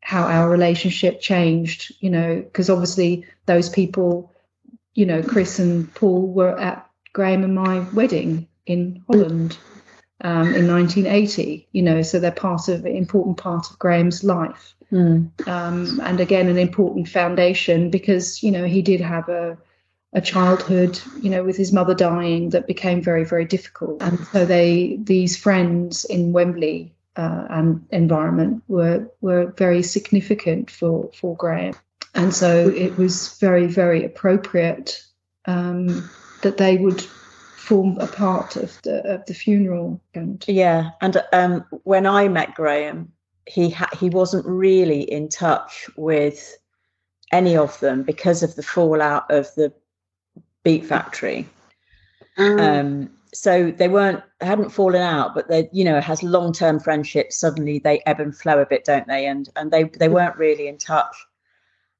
how 0.00 0.24
our 0.24 0.50
relationship 0.50 1.20
changed. 1.20 1.94
You 2.00 2.10
know, 2.10 2.36
because 2.42 2.70
obviously 2.70 3.26
those 3.46 3.68
people, 3.68 4.32
you 4.94 5.06
know, 5.06 5.22
Chris 5.22 5.58
and 5.58 5.92
Paul 5.94 6.26
were 6.26 6.58
at 6.58 6.88
Graeme 7.12 7.44
and 7.44 7.54
my 7.54 7.80
wedding 7.92 8.48
in 8.66 9.02
Holland 9.06 9.56
um, 10.22 10.54
in 10.54 10.66
1980. 10.66 11.68
You 11.72 11.82
know, 11.82 12.02
so 12.02 12.18
they're 12.18 12.30
part 12.30 12.68
of 12.68 12.84
an 12.84 12.96
important 12.96 13.36
part 13.36 13.70
of 13.70 13.78
Graeme's 13.78 14.24
life, 14.24 14.74
mm. 14.90 15.48
um, 15.48 16.00
and 16.02 16.20
again 16.20 16.48
an 16.48 16.58
important 16.58 17.08
foundation 17.08 17.90
because 17.90 18.42
you 18.42 18.50
know 18.50 18.64
he 18.64 18.82
did 18.82 19.00
have 19.00 19.28
a 19.28 19.58
a 20.14 20.20
childhood, 20.20 21.00
you 21.22 21.30
know, 21.30 21.42
with 21.42 21.56
his 21.56 21.72
mother 21.72 21.94
dying 21.94 22.50
that 22.50 22.66
became 22.66 23.02
very 23.02 23.24
very 23.24 23.44
difficult, 23.44 24.02
and 24.02 24.18
so 24.28 24.44
they 24.44 24.98
these 25.02 25.36
friends 25.36 26.04
in 26.04 26.32
Wembley 26.32 26.94
uh, 27.16 27.46
and 27.50 27.84
environment 27.90 28.62
were 28.68 29.06
were 29.20 29.46
very 29.56 29.82
significant 29.82 30.70
for 30.70 31.10
for 31.14 31.36
Graeme, 31.36 31.74
and 32.14 32.34
so 32.34 32.68
it 32.68 32.96
was 32.96 33.38
very 33.38 33.66
very 33.66 34.04
appropriate 34.04 35.02
um, 35.46 36.10
that 36.42 36.58
they 36.58 36.76
would 36.76 37.04
form 37.62 37.96
a 38.00 38.08
part 38.08 38.56
of 38.56 38.80
the 38.82 39.06
of 39.06 39.24
the 39.26 39.34
funeral. 39.34 40.00
And 40.14 40.44
yeah, 40.48 40.90
and 41.00 41.22
um, 41.32 41.64
when 41.84 42.06
I 42.06 42.28
met 42.28 42.54
Graeme, 42.54 43.10
he 43.46 43.70
ha- 43.70 43.96
he 43.98 44.10
wasn't 44.10 44.44
really 44.46 45.02
in 45.02 45.28
touch 45.28 45.88
with 45.96 46.56
any 47.30 47.56
of 47.56 47.78
them 47.80 48.02
because 48.02 48.42
of 48.42 48.56
the 48.56 48.62
fallout 48.62 49.30
of 49.30 49.54
the 49.54 49.72
Beat 50.64 50.84
Factory. 50.84 51.48
Um, 52.36 52.58
um, 52.58 53.10
so 53.32 53.70
they 53.70 53.88
weren't 53.88 54.22
hadn't 54.40 54.70
fallen 54.70 55.02
out, 55.02 55.34
but 55.34 55.48
they 55.48 55.68
you 55.72 55.84
know 55.84 56.00
has 56.00 56.22
long 56.22 56.52
term 56.52 56.80
friendships. 56.80 57.38
Suddenly 57.38 57.78
they 57.78 58.02
ebb 58.06 58.18
and 58.18 58.36
flow 58.36 58.60
a 58.60 58.66
bit, 58.66 58.84
don't 58.84 59.06
they? 59.06 59.26
And 59.26 59.48
and 59.54 59.70
they 59.70 59.84
they 59.84 60.08
weren't 60.08 60.36
really 60.36 60.66
in 60.66 60.78
touch. 60.78 61.14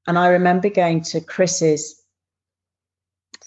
And 0.07 0.19
I 0.19 0.27
remember 0.27 0.69
going 0.69 1.01
to 1.03 1.21
Chris's 1.21 2.02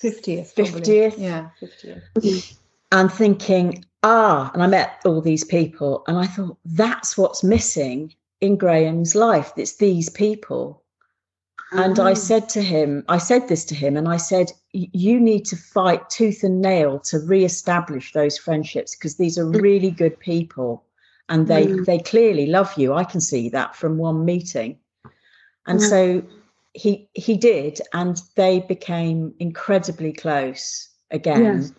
50th. 0.03 0.55
50th. 0.55 1.19
Yeah, 1.19 1.49
50th. 1.61 2.57
And 2.93 3.13
thinking, 3.13 3.85
ah, 4.03 4.51
and 4.55 4.63
I 4.63 4.67
met 4.67 5.01
all 5.05 5.21
these 5.21 5.45
people, 5.45 6.05
and 6.07 6.19
I 6.19 6.27
thought, 6.27 6.57
that's 6.65 7.19
what's 7.19 7.43
missing 7.43 8.15
in 8.41 8.57
Graeme's 8.57 9.15
life. 9.15 9.53
It's 9.57 9.77
these 9.77 10.09
people. 10.09 10.83
And 11.73 11.99
I 11.99 12.13
ah. 12.13 12.15
said 12.15 12.49
to 12.51 12.63
him, 12.63 13.05
I 13.09 13.19
said 13.19 13.49
this 13.49 13.65
to 13.67 13.75
him, 13.75 13.97
and 13.97 14.09
I 14.09 14.19
said, 14.19 14.53
you 14.73 15.19
need 15.19 15.45
to 15.47 15.57
fight 15.57 16.09
tooth 16.11 16.43
and 16.45 16.61
nail 16.61 16.99
to 17.01 17.19
re-establish 17.19 18.13
those 18.13 18.39
friendships 18.39 18.95
because 18.95 19.17
these 19.17 19.39
are 19.39 19.47
mm. 19.47 19.61
really 19.61 19.91
good 19.91 20.19
people 20.21 20.85
and 21.29 21.47
they 21.47 21.67
mm. 21.67 21.85
they 21.87 21.99
clearly 21.99 22.47
love 22.47 22.73
you. 22.77 22.95
I 22.95 23.05
can 23.05 23.21
see 23.21 23.49
that 23.51 23.75
from 23.75 23.99
one 23.99 24.25
meeting. 24.25 24.79
And 25.67 25.81
mm. 25.81 25.89
so 25.89 26.23
he 26.77 27.09
he 27.15 27.37
did, 27.37 27.81
and 27.93 28.21
they 28.37 28.61
became 28.61 29.35
incredibly 29.39 30.13
close 30.13 30.89
again. 31.11 31.45
Yes. 31.45 31.73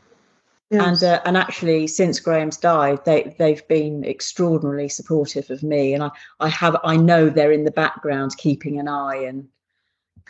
Yes. 0.69 0.85
And 0.85 1.03
uh, 1.03 1.21
and 1.23 1.37
actually, 1.37 1.87
since 1.87 2.19
Graeme's 2.19 2.57
died, 2.57 3.05
they 3.05 3.33
they've 3.39 3.65
been 3.69 4.03
extraordinarily 4.03 4.89
supportive 4.89 5.49
of 5.49 5.63
me, 5.63 5.93
and 5.93 6.03
I 6.03 6.09
I 6.41 6.49
have 6.49 6.75
I 6.83 6.97
know 6.97 7.29
they're 7.29 7.53
in 7.53 7.63
the 7.63 7.71
background 7.71 8.35
keeping 8.37 8.77
an 8.77 8.89
eye, 8.89 9.23
and 9.27 9.47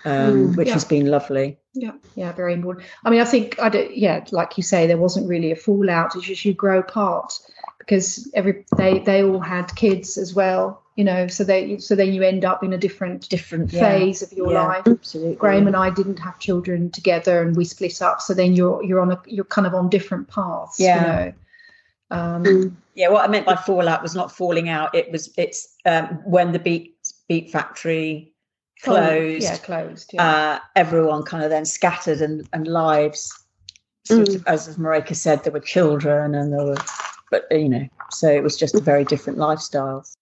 um, 0.06 0.54
mm, 0.54 0.58
which 0.58 0.68
yeah. 0.68 0.74
has 0.74 0.86
been 0.86 1.08
lovely. 1.08 1.58
Yeah, 1.74 1.94
yeah, 2.16 2.32
very 2.34 2.54
important. 2.54 2.86
I 3.04 3.10
mean, 3.10 3.22
I 3.22 3.26
think 3.26 3.60
I 3.60 3.70
do, 3.70 3.90
yeah, 3.92 4.26
like 4.32 4.58
you 4.58 4.64
say, 4.64 4.86
there 4.86 4.98
wasn't 4.98 5.28
really 5.28 5.52
a 5.52 5.56
fallout. 5.56 6.16
It's 6.16 6.26
just 6.26 6.46
you 6.46 6.54
grow 6.54 6.80
apart 6.80 7.34
because 7.80 8.30
every 8.36 8.66
they 8.78 9.00
they 9.00 9.24
all 9.24 9.40
had 9.40 9.76
kids 9.76 10.18
as 10.18 10.36
well, 10.36 10.84
you 10.98 11.04
know 11.04 11.28
so 11.28 11.44
they 11.46 11.78
so 11.78 11.96
then 11.96 12.12
you 12.14 12.24
end 12.24 12.44
up 12.44 12.64
in 12.64 12.74
a 12.74 12.78
different 12.78 13.30
Different 13.30 13.72
phase 13.72 14.22
of 14.22 14.34
your 14.34 14.52
yeah, 14.52 14.64
life 14.68 14.88
Absolutely. 14.88 15.36
Graeme 15.36 15.68
and 15.68 15.76
i 15.78 15.90
didn't 15.90 16.18
have 16.20 16.38
children 16.40 16.90
together 16.92 17.42
and 17.42 17.56
we 17.56 17.64
split 17.64 18.02
up 18.02 18.20
so 18.20 18.34
then 18.34 18.54
you're 18.54 18.84
you're 18.84 19.00
on 19.00 19.12
a 19.12 19.22
you're 19.26 19.46
kind 19.46 19.66
of 19.68 19.74
on 19.74 19.90
different 19.90 20.28
paths 20.28 20.80
Yeah. 20.80 20.96
you 21.00 21.08
know 21.08 21.34
um 22.10 22.44
Mm. 22.44 22.76
Yeah, 22.96 23.10
what 23.10 23.24
I 23.24 23.28
meant 23.28 23.46
by 23.46 23.56
fallout 23.56 24.02
was 24.02 24.16
not 24.16 24.32
falling 24.32 24.70
out. 24.70 24.96
It 24.96 25.12
was 25.12 25.32
it's 25.38 25.68
um, 25.86 26.06
when 26.26 26.52
the 26.52 26.58
beat 26.58 26.96
beat 27.28 27.52
factory 27.52 28.34
closed. 28.82 29.44
yeah 29.44 29.58
closed 29.58 30.10
yeah 30.14 30.26
uh, 30.28 30.60
everyone 30.76 31.22
kind 31.22 31.44
of 31.44 31.52
then 31.52 31.66
scattered 31.66 32.22
and, 32.22 32.48
and 32.54 32.66
lives 32.68 33.32
sort 34.06 34.30
Mm. 34.30 34.36
of 34.36 34.48
as 34.48 34.78
Marijke 34.78 35.16
said 35.16 35.44
there 35.44 35.54
were 35.54 35.60
children 35.60 36.34
and 36.34 36.52
there 36.52 36.66
were 36.66 36.78
but 37.30 37.46
you 37.52 37.70
know 37.70 37.86
so 38.10 38.28
it 38.30 38.42
was 38.42 38.58
just 38.58 38.74
a 38.74 38.82
very 38.82 39.04
different 39.04 39.38
lifestyles 39.38 40.16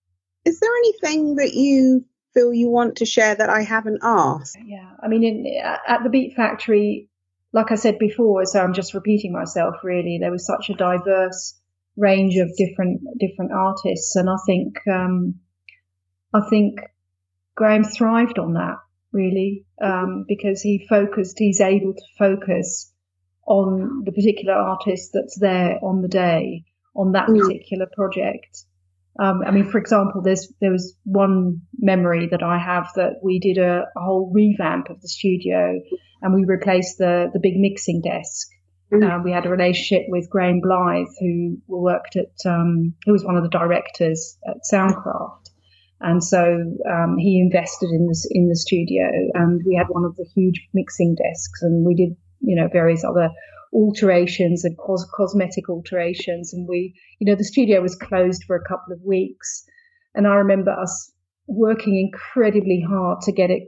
Is 0.46 0.60
there 0.60 0.76
anything 0.78 1.36
that 1.36 1.54
you 1.54 2.06
feel 2.34 2.54
you 2.54 2.70
want 2.70 2.98
to 2.98 3.06
share 3.06 3.34
that 3.36 3.50
I 3.50 3.62
haven't 3.62 4.00
asked? 4.04 4.58
Yeah, 4.64 4.92
I 5.02 5.08
mean, 5.08 5.24
in, 5.24 5.62
at 5.88 6.04
the 6.04 6.10
Beat 6.10 6.36
Factory, 6.36 7.10
like 7.52 7.72
I 7.72 7.76
said 7.76 7.98
before, 8.00 8.46
so 8.46 8.62
I'm 8.62 8.74
just 8.74 8.94
repeating 8.94 9.34
myself. 9.34 9.76
Really, 9.84 10.18
there 10.20 10.32
was 10.32 10.46
such 10.46 10.70
a 10.70 10.74
diverse 10.76 11.60
range 11.98 12.36
of 12.38 12.56
different 12.58 13.02
different 13.20 13.52
artists, 13.54 14.16
and 14.16 14.30
I 14.30 14.36
think 14.46 14.78
um, 14.88 15.36
I 16.34 16.42
think 16.50 16.80
Graeme 17.56 17.84
thrived 17.84 18.38
on 18.38 18.54
that 18.54 18.78
really 19.12 19.66
um, 19.82 20.26
because 20.28 20.62
he 20.62 20.86
focused. 20.90 21.40
He's 21.40 21.62
able 21.62 21.94
to 21.94 22.04
focus 22.20 22.92
on 23.48 24.04
the 24.06 24.12
particular 24.12 24.54
artist 24.54 25.12
that's 25.14 25.40
there 25.40 25.80
on 25.82 26.02
the 26.02 26.08
day 26.08 26.66
on 26.96 27.12
that 27.14 27.30
Mm. 27.30 27.42
particular 27.42 27.88
project. 27.96 28.64
Um, 29.18 29.42
I 29.46 29.52
mean, 29.52 29.70
for 29.70 29.78
example, 29.78 30.22
there's 30.22 30.52
there 30.60 30.72
was 30.72 30.96
one 31.04 31.62
memory 31.78 32.28
that 32.32 32.44
I 32.44 32.58
have 32.58 32.90
that 32.96 33.20
we 33.24 33.40
did 33.40 33.58
a, 33.58 33.84
a 33.96 34.02
whole 34.02 34.32
revamp 34.34 34.90
of 34.90 35.02
the 35.02 35.08
studio, 35.08 35.80
and 36.22 36.34
we 36.34 36.44
replaced 36.46 36.98
the 36.98 37.30
the 37.34 37.40
big 37.40 37.56
mixing 37.58 38.02
desk. 38.02 38.50
Mm. 38.92 39.04
Uh, 39.04 39.24
we 39.24 39.32
had 39.32 39.46
a 39.46 39.50
relationship 39.50 40.06
with 40.10 40.30
Graham 40.30 40.62
Blyth, 40.62 41.14
who 41.20 41.58
worked 41.68 42.18
at 42.18 42.50
um, 42.50 42.94
who 43.06 43.14
was 43.14 43.24
one 43.24 43.38
of 43.38 43.44
the 43.44 43.50
directors 43.50 44.38
at 44.46 44.58
Soundcraft, 44.70 45.50
and 46.02 46.22
so 46.22 46.44
um, 46.92 47.18
he 47.18 47.40
invested 47.40 47.92
in 47.92 48.08
this 48.08 48.28
in 48.30 48.50
the 48.50 48.56
studio, 48.58 49.08
and 49.34 49.62
we 49.66 49.76
had 49.76 49.88
one 49.88 50.04
of 50.04 50.18
the 50.18 50.26
huge 50.36 50.68
mixing 50.74 51.16
desks, 51.16 51.62
and 51.62 51.86
we 51.86 51.96
did 51.96 52.18
you 52.42 52.58
know 52.58 52.68
various 52.68 53.06
other 53.06 53.30
alterations 53.74 54.64
and 54.64 54.78
cos- 54.78 55.10
cosmetic 55.16 55.70
alterations. 55.70 56.54
And 56.54 56.68
we, 56.68 56.94
you 57.20 57.30
know, 57.30 57.36
the 57.36 57.44
studio 57.44 57.82
was 57.82 57.96
closed 57.96 58.44
for 58.46 58.56
a 58.56 58.64
couple 58.64 58.94
of 58.94 59.02
weeks. 59.02 59.66
And 60.14 60.28
I 60.28 60.36
remember 60.36 60.72
us 60.72 61.12
working 61.48 62.00
incredibly 62.00 62.84
hard 62.88 63.22
to 63.22 63.32
get 63.32 63.52
it, 63.52 63.64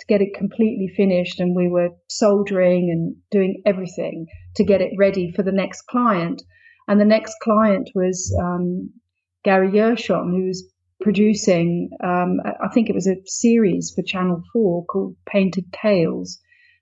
to 0.00 0.06
get 0.06 0.20
it 0.20 0.34
completely 0.34 0.92
finished. 0.96 1.40
And 1.40 1.54
we 1.54 1.68
were 1.68 1.90
soldering 2.08 2.90
and 2.90 3.16
doing 3.30 3.62
everything 3.64 4.26
to 4.56 4.64
get 4.64 4.80
it 4.80 4.92
ready 4.98 5.32
for 5.32 5.42
the 5.42 5.52
next 5.52 5.82
client. 5.82 6.42
And 6.88 7.00
the 7.00 7.04
next 7.04 7.36
client 7.42 7.90
was, 7.94 8.36
um, 8.42 8.90
Gary 9.44 9.70
Yershon, 9.70 10.30
who 10.30 10.46
was 10.46 10.72
producing, 11.00 11.90
um, 12.02 12.40
I 12.44 12.68
think 12.72 12.88
it 12.88 12.94
was 12.94 13.08
a 13.08 13.16
series 13.26 13.92
for 13.94 14.02
Channel 14.02 14.42
4 14.52 14.84
called 14.86 15.16
Painted 15.26 15.72
Tales. 15.72 16.40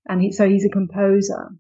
And 0.08 0.20
he, 0.20 0.32
so 0.32 0.48
he's 0.48 0.64
a 0.64 0.70
composer 0.70 1.50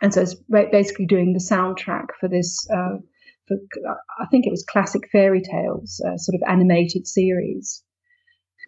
and 0.00 0.14
so 0.14 0.22
it's 0.22 0.34
basically 0.50 1.06
doing 1.06 1.32
the 1.32 1.38
soundtrack 1.38 2.06
for 2.18 2.28
this. 2.28 2.66
Uh, 2.72 2.98
for 3.46 3.56
I 4.20 4.26
think 4.30 4.46
it 4.46 4.50
was 4.50 4.64
classic 4.64 5.02
fairy 5.10 5.42
tales, 5.42 6.00
uh, 6.06 6.16
sort 6.16 6.36
of 6.36 6.48
animated 6.48 7.06
series, 7.06 7.82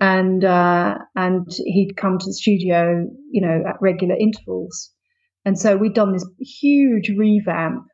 and 0.01 0.45
uh, 0.45 0.99
and 1.17 1.47
he'd 1.65 1.97
come 1.97 2.19
to 2.19 2.27
the 2.27 2.35
studio, 2.35 3.07
you 3.31 3.41
know, 3.41 3.63
at 3.67 3.81
regular 3.81 4.17
intervals, 4.17 4.91
and 5.45 5.59
so 5.59 5.77
we'd 5.77 5.95
done 5.95 6.13
this 6.13 6.27
huge 6.39 7.11
revamp, 7.17 7.87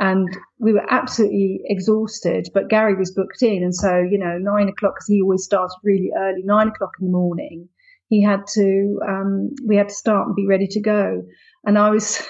and 0.00 0.28
we 0.58 0.72
were 0.72 0.86
absolutely 0.90 1.60
exhausted. 1.66 2.48
But 2.52 2.70
Gary 2.70 2.94
was 2.94 3.12
booked 3.12 3.42
in, 3.42 3.62
and 3.62 3.74
so 3.74 3.98
you 3.98 4.18
know, 4.18 4.38
nine 4.38 4.68
o'clock 4.68 4.94
because 4.94 5.08
he 5.08 5.22
always 5.22 5.44
started 5.44 5.76
really 5.84 6.10
early, 6.16 6.42
nine 6.44 6.68
o'clock 6.68 6.92
in 7.00 7.06
the 7.06 7.12
morning. 7.12 7.68
He 8.08 8.22
had 8.22 8.46
to, 8.54 9.00
um, 9.08 9.54
we 9.66 9.76
had 9.76 9.88
to 9.88 9.94
start 9.94 10.26
and 10.26 10.36
be 10.36 10.46
ready 10.46 10.66
to 10.68 10.80
go, 10.80 11.22
and 11.64 11.78
I 11.78 11.90
was. 11.90 12.26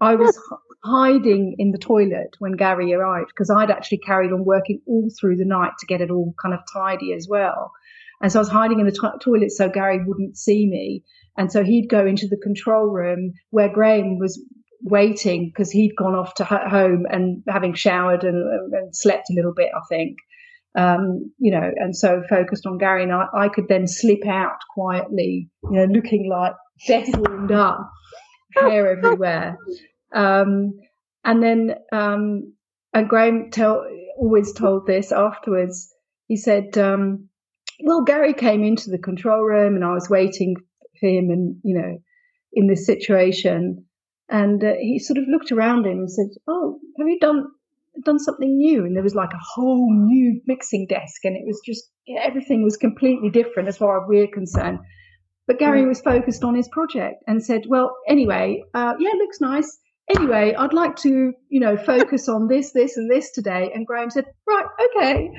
I 0.00 0.16
was 0.16 0.38
hiding 0.84 1.56
in 1.58 1.70
the 1.70 1.78
toilet 1.78 2.36
when 2.38 2.52
Gary 2.52 2.92
arrived 2.92 3.28
because 3.28 3.50
I'd 3.50 3.70
actually 3.70 3.98
carried 3.98 4.32
on 4.32 4.44
working 4.44 4.80
all 4.86 5.08
through 5.18 5.36
the 5.36 5.44
night 5.44 5.72
to 5.78 5.86
get 5.86 6.00
it 6.00 6.10
all 6.10 6.34
kind 6.40 6.54
of 6.54 6.60
tidy 6.72 7.12
as 7.12 7.26
well. 7.28 7.70
And 8.20 8.30
so 8.30 8.38
I 8.38 8.42
was 8.42 8.48
hiding 8.48 8.80
in 8.80 8.86
the 8.86 8.92
to- 8.92 9.18
toilet 9.20 9.50
so 9.52 9.68
Gary 9.68 10.04
wouldn't 10.04 10.36
see 10.36 10.66
me. 10.68 11.04
And 11.36 11.50
so 11.50 11.64
he'd 11.64 11.88
go 11.88 12.06
into 12.06 12.28
the 12.28 12.36
control 12.36 12.86
room 12.86 13.32
where 13.50 13.68
Graeme 13.68 14.18
was 14.18 14.42
waiting 14.82 15.48
because 15.48 15.70
he'd 15.70 15.96
gone 15.96 16.14
off 16.14 16.34
to 16.34 16.44
ho- 16.44 16.68
home 16.68 17.06
and 17.10 17.42
having 17.48 17.74
showered 17.74 18.24
and, 18.24 18.72
and 18.74 18.94
slept 18.94 19.30
a 19.30 19.34
little 19.34 19.54
bit, 19.54 19.70
I 19.74 19.80
think. 19.88 20.18
Um, 20.74 21.32
you 21.38 21.50
know, 21.50 21.70
and 21.76 21.94
so 21.94 22.22
focused 22.28 22.66
on 22.66 22.78
Gary 22.78 23.02
and 23.02 23.12
I, 23.12 23.26
I 23.34 23.48
could 23.48 23.68
then 23.68 23.86
slip 23.86 24.26
out 24.26 24.58
quietly, 24.74 25.50
you 25.64 25.70
know, 25.70 25.84
looking 25.84 26.28
like 26.30 26.54
death 26.86 27.14
warmed 27.14 27.52
up 27.52 27.90
hair 28.54 28.96
everywhere. 28.96 29.56
Um, 30.14 30.78
and 31.24 31.42
then, 31.42 31.74
um, 31.92 32.52
and 32.92 33.08
Graeme 33.08 33.50
tell, 33.50 33.84
always 34.18 34.52
told 34.52 34.86
this 34.86 35.12
afterwards. 35.12 35.92
He 36.28 36.36
said, 36.36 36.76
um, 36.78 37.28
well, 37.82 38.02
Gary 38.02 38.34
came 38.34 38.62
into 38.64 38.90
the 38.90 38.98
control 38.98 39.42
room 39.42 39.74
and 39.74 39.84
I 39.84 39.92
was 39.92 40.10
waiting 40.10 40.56
for 41.00 41.08
him 41.08 41.30
and, 41.30 41.56
you 41.62 41.74
know, 41.78 41.98
in 42.52 42.66
this 42.66 42.86
situation. 42.86 43.86
And 44.28 44.62
uh, 44.62 44.74
he 44.80 44.98
sort 44.98 45.18
of 45.18 45.24
looked 45.28 45.52
around 45.52 45.86
him 45.86 45.98
and 45.98 46.10
said, 46.10 46.28
oh, 46.46 46.78
have 46.98 47.08
you 47.08 47.18
done, 47.20 47.46
done 48.04 48.18
something 48.18 48.56
new? 48.56 48.84
And 48.84 48.96
there 48.96 49.02
was 49.02 49.14
like 49.14 49.32
a 49.32 49.44
whole 49.54 49.92
new 49.92 50.40
mixing 50.46 50.86
desk 50.86 51.24
and 51.24 51.36
it 51.36 51.44
was 51.46 51.60
just, 51.64 51.84
everything 52.22 52.62
was 52.62 52.76
completely 52.76 53.30
different 53.30 53.68
as 53.68 53.76
far 53.76 54.02
as 54.02 54.08
we're 54.08 54.28
concerned. 54.28 54.78
But 55.46 55.58
Gary 55.58 55.84
was 55.86 56.00
focused 56.00 56.44
on 56.44 56.54
his 56.54 56.68
project 56.68 57.22
and 57.26 57.44
said, 57.44 57.64
"Well, 57.66 57.96
anyway, 58.06 58.62
uh, 58.74 58.94
yeah, 58.98 59.10
it 59.10 59.18
looks 59.18 59.40
nice. 59.40 59.78
Anyway, 60.08 60.54
I'd 60.54 60.72
like 60.72 60.96
to, 60.96 61.32
you 61.48 61.60
know, 61.60 61.76
focus 61.76 62.28
on 62.28 62.48
this, 62.48 62.72
this, 62.72 62.96
and 62.96 63.10
this 63.10 63.32
today." 63.32 63.72
And 63.74 63.86
Graeme 63.86 64.10
said, 64.10 64.26
"Right, 64.48 64.66
okay," 64.86 65.30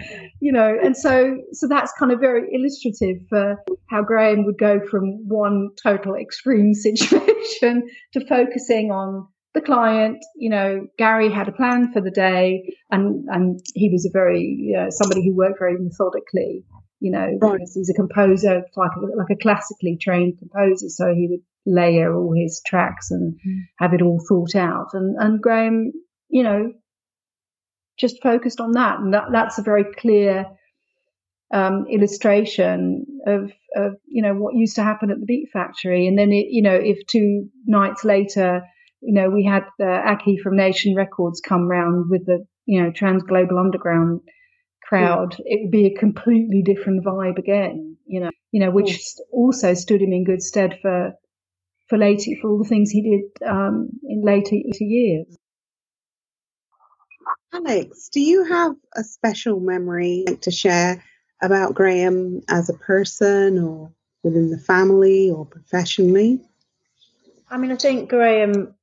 you 0.41 0.51
know, 0.51 0.77
and 0.83 0.95
so 0.95 1.37
so 1.53 1.67
that's 1.67 1.93
kind 1.97 2.11
of 2.11 2.19
very 2.19 2.49
illustrative 2.53 3.17
for 3.29 3.57
how 3.89 4.01
Graeme 4.03 4.45
would 4.45 4.57
go 4.57 4.81
from 4.85 5.27
one 5.27 5.69
total 5.81 6.15
extreme 6.15 6.73
situation 6.87 7.87
to 8.13 8.25
focusing 8.27 8.91
on 8.91 9.27
the 9.53 9.61
client. 9.61 10.17
You 10.35 10.49
know, 10.49 10.87
Gary 10.97 11.29
had 11.31 11.47
a 11.47 11.53
plan 11.53 11.93
for 11.93 12.01
the 12.01 12.11
day, 12.11 12.75
and 12.91 13.25
and 13.29 13.59
he 13.73 13.89
was 13.89 14.05
a 14.05 14.11
very 14.11 14.75
uh, 14.77 14.89
somebody 14.89 15.25
who 15.25 15.33
worked 15.33 15.59
very 15.59 15.77
methodically 15.79 16.65
you 17.03 17.11
know, 17.11 17.27
Right. 17.41 17.59
he's 17.59 17.89
a 17.89 17.93
composer, 17.93 18.63
like 18.77 18.91
a, 18.95 19.17
like 19.17 19.29
a 19.29 19.35
classically 19.35 19.97
trained 20.01 20.39
composer. 20.39 20.87
So 20.87 21.13
he 21.13 21.27
would 21.29 21.41
layer 21.65 22.15
all 22.15 22.33
his 22.33 22.61
tracks 22.65 23.11
and 23.11 23.37
have 23.77 23.93
it 23.93 24.01
all 24.01 24.23
thought 24.25 24.55
out. 24.55 24.87
And, 24.93 25.17
and 25.19 25.41
Graeme, 25.41 25.91
you 26.29 26.43
know, 26.43 26.71
just 27.99 28.23
focused 28.23 28.61
on 28.61 28.71
that. 28.71 28.99
And 28.99 29.13
that, 29.13 29.25
that's 29.33 29.57
a 29.57 29.63
very 29.63 29.83
clear, 29.83 30.45
um, 31.53 31.87
illustration 31.91 33.05
of, 33.27 33.51
of, 33.75 33.95
you 34.07 34.21
know, 34.21 34.33
what 34.33 34.55
used 34.55 34.77
to 34.77 34.83
happen 34.83 35.11
at 35.11 35.19
the 35.19 35.25
Beat 35.25 35.49
Factory. 35.51 36.07
And 36.07 36.17
then 36.17 36.31
it, 36.31 36.47
you 36.51 36.61
know, 36.61 36.75
if 36.75 37.05
two 37.05 37.49
nights 37.67 38.05
later, 38.05 38.61
you 39.01 39.13
know, 39.13 39.29
we 39.29 39.43
had 39.43 39.63
uh, 39.81 39.85
Aki 40.13 40.37
from 40.37 40.55
Nation 40.55 40.95
Records 40.95 41.41
come 41.41 41.67
round 41.67 42.09
with 42.09 42.25
the, 42.25 42.45
you 42.65 42.81
know, 42.81 42.91
Trans 42.91 43.23
Global 43.23 43.59
Underground 43.59 44.21
crowd, 44.93 45.35
it 45.39 45.61
would 45.63 45.71
be 45.71 45.87
a 45.87 45.97
completely 45.97 46.61
different 46.61 47.03
vibe 47.03 47.39
again, 47.39 47.97
you 48.05 48.19
know, 48.19 48.29
you 48.51 48.59
know, 48.59 48.69
which 48.69 48.99
st- 48.99 49.27
also 49.31 49.73
stood 49.73 50.01
him 50.01 50.13
in 50.13 50.23
good 50.23 50.41
stead 50.41 50.77
for, 50.81 51.13
for 51.89 51.97
later, 51.97 52.31
for 52.39 52.51
all 52.51 52.59
the 52.59 52.69
things 52.69 52.91
he 52.91 53.01
did, 53.01 53.47
um, 53.47 53.89
in 54.07 54.21
later, 54.23 54.55
later 54.55 54.83
years. 54.83 55.35
Alex, 57.51 58.09
do 58.09 58.19
you 58.19 58.43
have 58.43 58.75
a 58.95 59.03
special 59.03 59.59
memory 59.59 60.25
to 60.41 60.51
share 60.51 61.03
about 61.41 61.73
Graeme 61.73 62.41
as 62.47 62.69
a 62.69 62.73
person 62.73 63.57
or 63.57 63.91
within 64.23 64.51
the 64.51 64.59
family 64.59 65.31
or 65.31 65.45
professionally? 65.45 66.39
I 67.49 67.57
mean, 67.57 67.71
I 67.71 67.77
think 67.77 68.09
Graeme, 68.09 68.75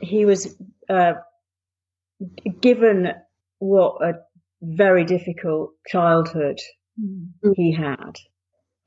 he 0.00 0.24
was 0.24 0.56
uh, 0.88 1.14
given 2.60 3.12
what 3.58 4.02
a 4.02 4.14
very 4.62 5.04
difficult 5.04 5.72
childhood 5.86 6.58
he 7.54 7.72
had. 7.72 8.16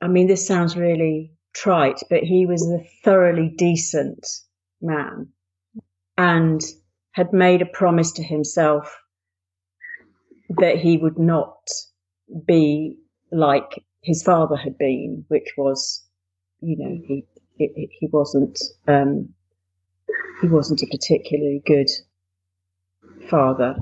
I 0.02 0.08
mean, 0.08 0.28
this 0.28 0.46
sounds 0.46 0.76
really 0.76 1.32
trite, 1.54 2.02
but 2.10 2.24
he 2.24 2.46
was 2.46 2.68
a 2.68 2.84
thoroughly 3.04 3.54
decent 3.58 4.26
man 4.82 5.30
and 6.18 6.62
had 7.12 7.34
made 7.34 7.62
a 7.62 7.66
promise 7.66 8.12
to 8.14 8.24
himself 8.24 8.98
that 10.58 10.78
he 10.78 10.98
would 10.98 11.18
not 11.18 11.70
be 12.46 12.98
like 13.32 13.84
his 14.02 14.24
father 14.24 14.56
had 14.56 14.78
been, 14.78 15.26
which 15.28 15.54
was, 15.58 16.06
you 16.62 16.78
know, 16.78 17.02
he 17.06 17.26
he, 17.58 17.90
he 18.00 18.08
wasn't 18.08 18.60
um, 18.88 19.30
he 20.42 20.48
wasn't 20.48 20.82
a 20.82 20.88
particularly 20.88 21.62
good 21.66 21.90
father. 23.30 23.76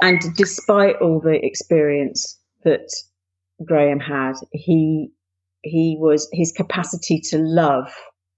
And 0.00 0.20
despite 0.36 0.96
all 0.96 1.20
the 1.20 1.44
experience 1.44 2.38
that 2.64 2.88
Graeme 3.64 4.00
had, 4.00 4.34
he 4.52 5.10
he 5.62 5.96
was 5.98 6.28
his 6.32 6.52
capacity 6.52 7.20
to 7.20 7.38
love 7.38 7.92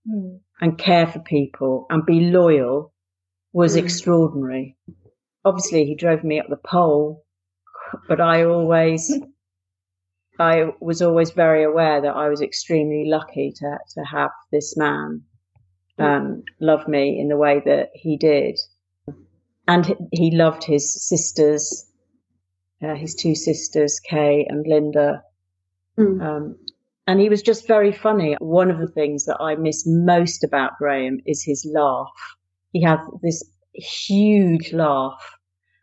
mm. 0.08 0.40
and 0.60 0.78
care 0.78 1.06
for 1.06 1.18
people 1.20 1.86
and 1.90 2.06
be 2.06 2.30
loyal 2.30 2.94
was 3.52 3.76
mm. 3.76 3.82
extraordinary. 3.82 4.76
Obviously, 5.44 5.84
he 5.84 5.94
drove 5.94 6.24
me 6.24 6.40
up 6.40 6.46
the 6.48 6.56
pole, 6.56 7.24
but 8.08 8.20
I 8.20 8.44
always 8.44 9.12
I 10.38 10.70
was 10.80 11.02
always 11.02 11.32
very 11.32 11.64
aware 11.64 12.00
that 12.00 12.16
I 12.16 12.30
was 12.30 12.40
extremely 12.40 13.04
lucky 13.06 13.52
to 13.56 13.78
to 13.94 14.04
have 14.04 14.30
this 14.50 14.76
man 14.76 15.24
um, 16.00 16.44
love 16.60 16.88
me 16.88 17.20
in 17.20 17.28
the 17.28 17.36
way 17.36 17.60
that 17.64 17.90
he 17.94 18.16
did, 18.16 18.58
and 19.70 19.94
he 20.10 20.32
loved 20.32 20.64
his 20.64 20.92
sisters, 21.08 21.88
uh, 22.82 22.96
his 22.96 23.14
two 23.14 23.36
sisters, 23.36 24.00
Kay 24.00 24.44
and 24.48 24.66
Linda, 24.66 25.22
mm. 25.96 26.20
um, 26.20 26.56
and 27.06 27.20
he 27.20 27.28
was 27.28 27.40
just 27.40 27.68
very 27.68 27.92
funny. 27.92 28.36
One 28.40 28.72
of 28.72 28.80
the 28.80 28.88
things 28.88 29.26
that 29.26 29.36
I 29.38 29.54
miss 29.54 29.86
most 29.86 30.42
about 30.42 30.72
Graeme 30.78 31.20
is 31.24 31.44
his 31.44 31.64
laugh. 31.72 32.10
He 32.72 32.82
had 32.82 32.98
this 33.22 33.48
huge 33.72 34.72
laugh, 34.72 35.38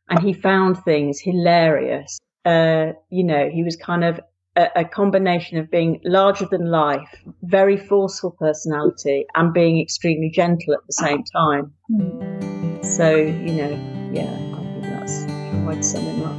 and 0.10 0.20
he 0.20 0.34
found 0.34 0.84
things 0.84 1.22
hilarious. 1.22 2.20
Uh, 2.44 2.92
you 3.10 3.24
know, 3.24 3.50
he 3.50 3.64
was 3.64 3.78
kind 3.78 4.04
of 4.04 4.20
a, 4.58 4.68
a, 4.76 4.86
combination 4.86 5.58
of 5.60 5.72
being 5.72 6.02
larger 6.04 6.46
than 6.46 6.72
life, 6.72 7.10
very 7.44 7.78
forceful 7.78 8.32
personality, 8.32 9.26
and 9.34 9.54
being 9.54 9.82
extremely 9.82 10.30
gentle 10.30 10.74
at 10.74 10.86
the 10.88 10.94
same 10.94 11.24
time. 11.24 11.74
Mm. 11.90 12.57
So, 12.96 13.16
you 13.16 13.54
know, 13.54 13.80
yeah, 14.12 14.24
I 14.24 14.60
think 14.72 14.84
that's 14.84 15.26
quite 15.64 15.84
sum 15.84 16.04
him 16.04 16.24
up. 16.24 16.38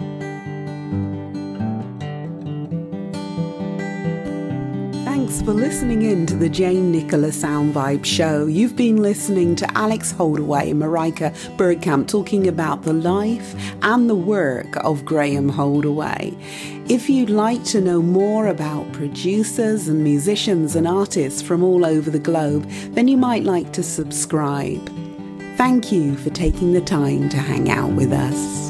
Thanks 5.04 5.42
for 5.42 5.52
listening 5.52 6.02
in 6.02 6.26
to 6.26 6.34
the 6.34 6.48
Jane 6.48 6.90
Nicola 6.90 7.32
Sound 7.32 7.74
Vibe 7.74 8.04
Show. 8.04 8.46
You've 8.46 8.76
been 8.76 9.02
listening 9.02 9.56
to 9.56 9.78
Alex 9.78 10.10
Holdaway 10.10 10.70
and 10.70 10.82
Marijke 10.82 11.32
Bergkamp 11.56 12.08
talking 12.08 12.48
about 12.48 12.82
the 12.82 12.94
life 12.94 13.54
and 13.82 14.08
the 14.08 14.16
work 14.16 14.74
of 14.84 15.04
Graeme 15.04 15.50
Holdaway. 15.50 16.34
If 16.88 17.10
you'd 17.10 17.30
like 17.30 17.62
to 17.64 17.80
know 17.82 18.00
more 18.00 18.46
about 18.46 18.90
producers 18.92 19.86
and 19.86 20.02
musicians 20.02 20.74
and 20.74 20.88
artists 20.88 21.42
from 21.42 21.62
all 21.62 21.84
over 21.84 22.10
the 22.10 22.18
globe, 22.18 22.64
then 22.94 23.06
you 23.06 23.18
might 23.18 23.44
like 23.44 23.72
to 23.74 23.82
subscribe. 23.82 24.97
Thank 25.58 25.90
you 25.90 26.16
for 26.16 26.30
taking 26.30 26.72
the 26.72 26.80
time 26.80 27.28
to 27.30 27.36
hang 27.36 27.68
out 27.68 27.90
with 27.90 28.12
us. 28.12 28.67